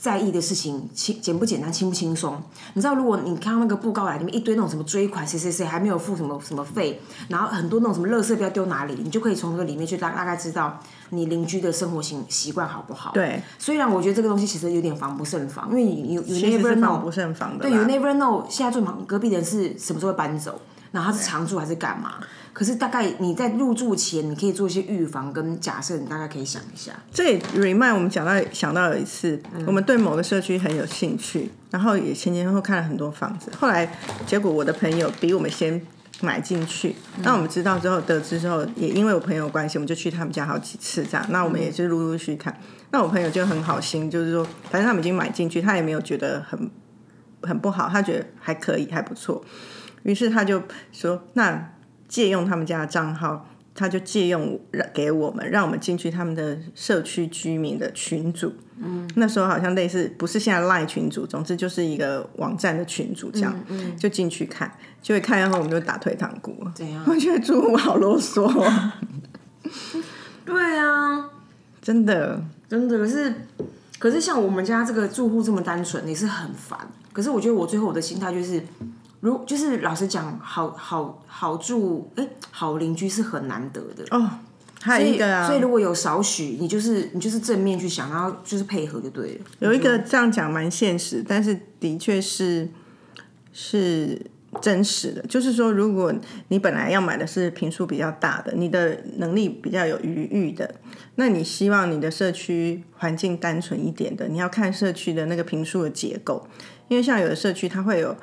[0.00, 2.40] 在意的事情轻简不简单轻不轻松？
[2.74, 10.80] 你知道，如果你看到那个布告栏里面一堆那种什么追款谁谁谁还没有付什么什么费，然后很多那种什么垃圾不要丢哪里，你就可以从这个里面去大大概知道
[11.10, 13.12] 你邻居的生活习习惯好不好。
[13.12, 17.84] 对，虽然我觉得这个东西其实有点防不胜防，因为你有有 never know 防不胜防的对，you。
[17.84, 20.60] never know，现在住旁隔壁的人是什么时候搬走，
[20.92, 22.14] 然后他是常住还是干嘛？
[22.52, 26.92] 可是大概你在入住前，你可以做一些预防跟假设，你大概可以想一下。
[27.12, 33.96] 这也 remind 我们讲到想到有一次，我们对某个社区很有兴趣，然后也前前后后看了很多房子，后来
[34.26, 35.80] 结果我的朋友比我们先
[36.20, 42.58] 买进去，那我们知道之后得知之后，也因为我朋友的关系，我们就去他们家好几次这样，那我们也是陆陆续续看。
[42.90, 46.70] 那我朋友就很好心，就是说，反正他们已经买进去，他也没有觉得很
[47.42, 49.44] 很不好，他觉得还可以，还不错。
[50.02, 51.72] 于是他就说，那
[52.08, 53.48] 借用他们家的账号，
[53.78, 58.52] 他就借用让给我们，让我们进去他们的社区居民的群组。
[58.80, 63.54] 嗯，那时候好像类似，不是现在赖群组，总之就是一个网站的群组这样，
[63.96, 66.72] 就进去看，就会看然后我们就打退堂鼓了。
[66.74, 67.04] 怎样？
[67.06, 68.92] 我觉得住户好啰嗦、哦，
[70.44, 71.30] 对啊，
[71.80, 72.42] 真的。
[72.68, 72.98] 真的。
[72.98, 73.34] 可是，
[73.98, 76.78] 可是像我们家这个住户这么单纯，你是很烦。
[77.12, 78.62] 可是我觉得我最后我的心态就是，
[79.20, 84.04] 如就是老实讲，好好好住，哎，好邻居是很难得的。
[84.16, 84.30] 哦，
[84.80, 89.40] 还有一个啊，所以如果有少许，你就是你就是正面去想，然后就是配合就对了。
[89.58, 92.68] 有一个这样讲蛮现实，但是的确是
[93.52, 94.24] 是
[94.60, 95.20] 真实的。
[95.22, 96.14] 就是说，如果
[96.46, 100.76] 你本来要买的是平数比较大的，你的能力比较有余裕的，
[101.16, 106.46] 那你希望你的社区环境单纯一点的，你要看社区的那个平数的结构，
[106.86, 108.16] 因为像有的社区它会有。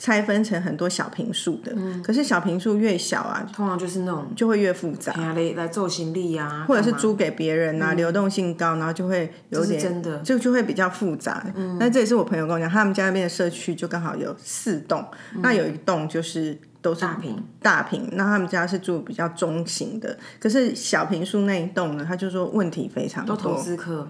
[0.00, 10.18] 拆分成很多小平数的，可是小平数越小啊，通常就是那种就会越复杂，来来做行李啊，或者是租给别人啊，流动性高，然后就会有点真的。
[10.20, 11.46] 就就会比较复杂。
[11.54, 11.76] 嗯。
[11.78, 15.04] 那这也是我朋友跟我讲，他们家那边的社区就刚好有四栋，
[15.42, 24.08] 那有一栋就是都是大平大平，那他们家是住比较中型的，可是小平数那一栋呢，他就说问题非常都投多，资客，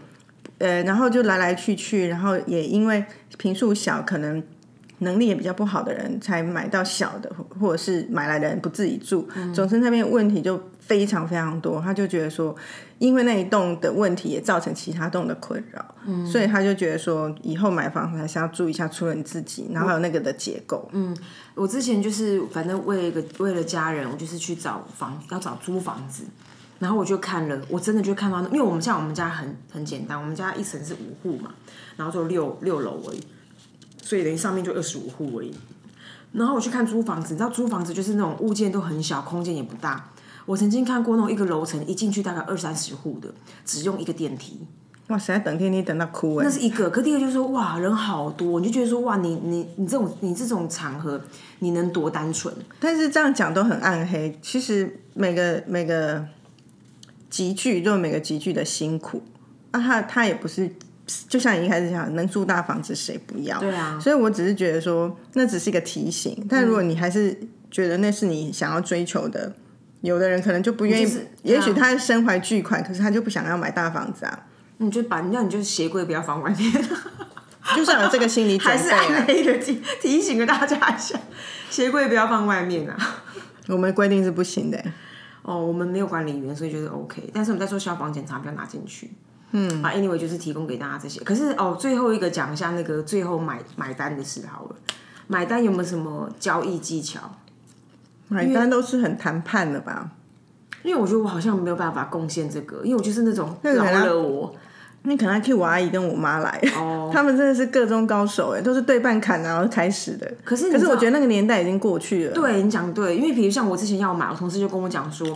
[0.59, 3.05] 呃，然后就来来去去，然后也因为
[3.39, 4.41] 平数小，可能。
[5.01, 11.81] 能力也比较不好的人才买到小的，或者是买来的人不自己住，总之那边问题就非常非常多。
[11.81, 12.55] 他就觉得说，
[12.99, 15.85] 因为那一栋的问题也造成其他栋的困扰，
[16.25, 20.89] 所以他就觉得说，以后买房子还是要注意一下，除了你自己，然后还有那个的结构。
[20.93, 21.17] 嗯
[21.55, 26.25] 我之前就是反正为了一个为了家人，我就是去找房要找租房子，
[26.79, 31.53] 然后我就看了，我真的就看到，因为我们像我们家很很简单，我们家一层是五户嘛，
[31.97, 33.23] 然后就六六楼而已，
[34.11, 35.55] 所以等于上面就二十五户而已。
[36.33, 40.11] 然后我去看租房子，你知道租房子就是那种物件都很小，空间也不大。
[40.47, 43.33] 我曾经看过那种一个楼层一进去大概二三十户的，
[43.65, 44.67] 只用一个电梯，
[45.07, 46.51] 哇塞，等天梯等到哭哎那！
[46.51, 46.91] 是一个。
[46.91, 51.21] 可第二个就是说，哇，人好多，你就觉得说，哇，你你你这种你这种场合，
[51.61, 52.53] 你能多单纯？
[52.81, 54.37] 但是这样讲都很暗黑。
[54.43, 56.27] 其实每个每个
[57.29, 59.23] 集聚都有每个集聚的辛苦
[59.71, 60.75] 啊，他他也不是，
[61.29, 63.59] 就像你一开始讲，能住大房子谁不要？
[63.61, 66.47] 对啊所以我只是觉得说，那只是一个提醒。
[66.49, 67.37] 但如果你还是
[67.71, 69.53] 觉得那是你想要追求的，
[70.01, 74.47] 有的人可能就不愿意，就是也许他身怀巨款，可是他就不想要买大房子啊，
[74.79, 76.73] 你就把那你就鞋柜不要放外面，
[77.77, 79.27] 就算有这个心理 准还是备啊暗。
[79.27, 81.19] 黑的提 提醒了大家一下，
[81.71, 82.97] 鞋柜不要放外面啊。
[83.69, 84.83] 我们规定是不行的。
[85.43, 87.31] 哦，我们没有管理员，所以就是 OK。
[87.33, 89.11] 但是我们在做消防检查，不要拿进去。
[89.53, 91.21] 嗯，啊，anyway 就是提供给大家这些。
[91.21, 94.77] 可是哦，最后一个讲一下那个最后买买单的事好了。
[95.27, 97.21] 买单有没有什么交易技巧？
[98.29, 100.11] 买单都是很谈判的吧？
[100.83, 104.55] 因为我觉得我好像没有办法贡献这个，因为我就是那种饶了我。
[105.03, 110.31] 你可能还 Q 我阿姨跟我妈来，哦 他们真的是各中高手哎，都是对半砍然后开始的。
[110.45, 112.35] 可是可是我觉得那个年代已经过去了。
[112.35, 115.27] 对你讲对，因为比如像我之前要买，我同事就跟我讲说，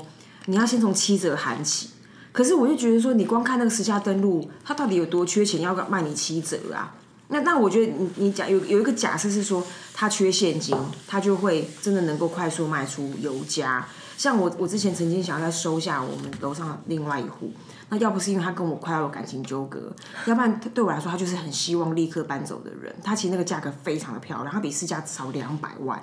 [0.47, 1.91] 你要先从七折喊起。
[2.35, 6.93] 可是我就觉得说，你光看那个实价登录，它到底有多缺钱要卖你七折啊？
[7.29, 9.65] 那那我觉得你你讲有有一个假设是说，
[9.95, 10.77] 他缺现金，
[11.07, 13.87] 他就会真的能够快速卖出油价。
[14.17, 17.53] 像我我之前曾经想要再收下我们楼上另外一户，
[17.89, 19.93] 那要不是因为他跟我快要有感情纠葛，
[20.27, 22.95] 要不然对我来说，他就是很希望立刻搬走的人。
[23.03, 26.03] 他其实那个价格非常的漂亮，他比市价少两百万。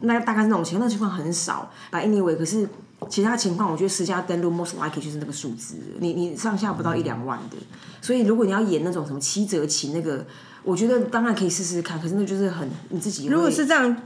[0.00, 1.70] 那大概是那种情况，那情况很少。
[1.90, 2.66] 把 anyway，可是
[3.08, 7.56] 其他情况，我觉得私家登录 most likely 就是那个数字，你你上下不到一两万的。
[8.02, 10.24] 所以如果你要演那种什么七折起那个，
[10.62, 13.26] 我觉得当然可以试试看，可是那就是很你自己。
[13.26, 13.96] 如果是这样，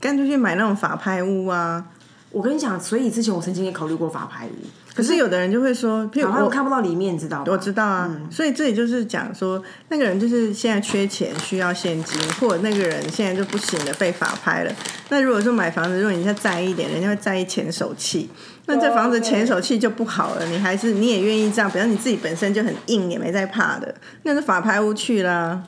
[0.00, 1.86] 干脆去买那种法拍屋啊。
[2.30, 6.08] 我跟你讲，所以之前我曾经也考虑过法拍屋，可是有的人就会说，
[6.42, 7.44] 我看不到里面，知道吗？
[7.48, 14.72] 我知道啊，所以这里就是讲说，那个人就是现在缺钱需要现金，或者那个人现在就不行了，被法拍了。
[15.08, 18.30] 那如果说买房子，如果你再在意一点，人家会在意钱手气，
[18.66, 20.46] 那这房子钱手气就不好了。
[20.46, 23.92] 你还是你也愿意这样，比如你自己本身就很硬，也没在怕的，
[24.22, 25.60] 那是法拍屋去啦，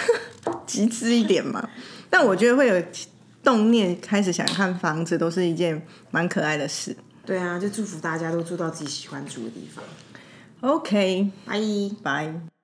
[0.66, 1.66] 集资一点嘛。
[2.10, 2.82] 但我觉得会有
[3.42, 6.94] 动念开始想看房子，都是一件蛮可爱的事。
[7.28, 9.84] 对啊，就祝福大家都住到自己喜欢住的地方。
[10.62, 11.60] OK，拜。
[12.02, 12.57] 拜。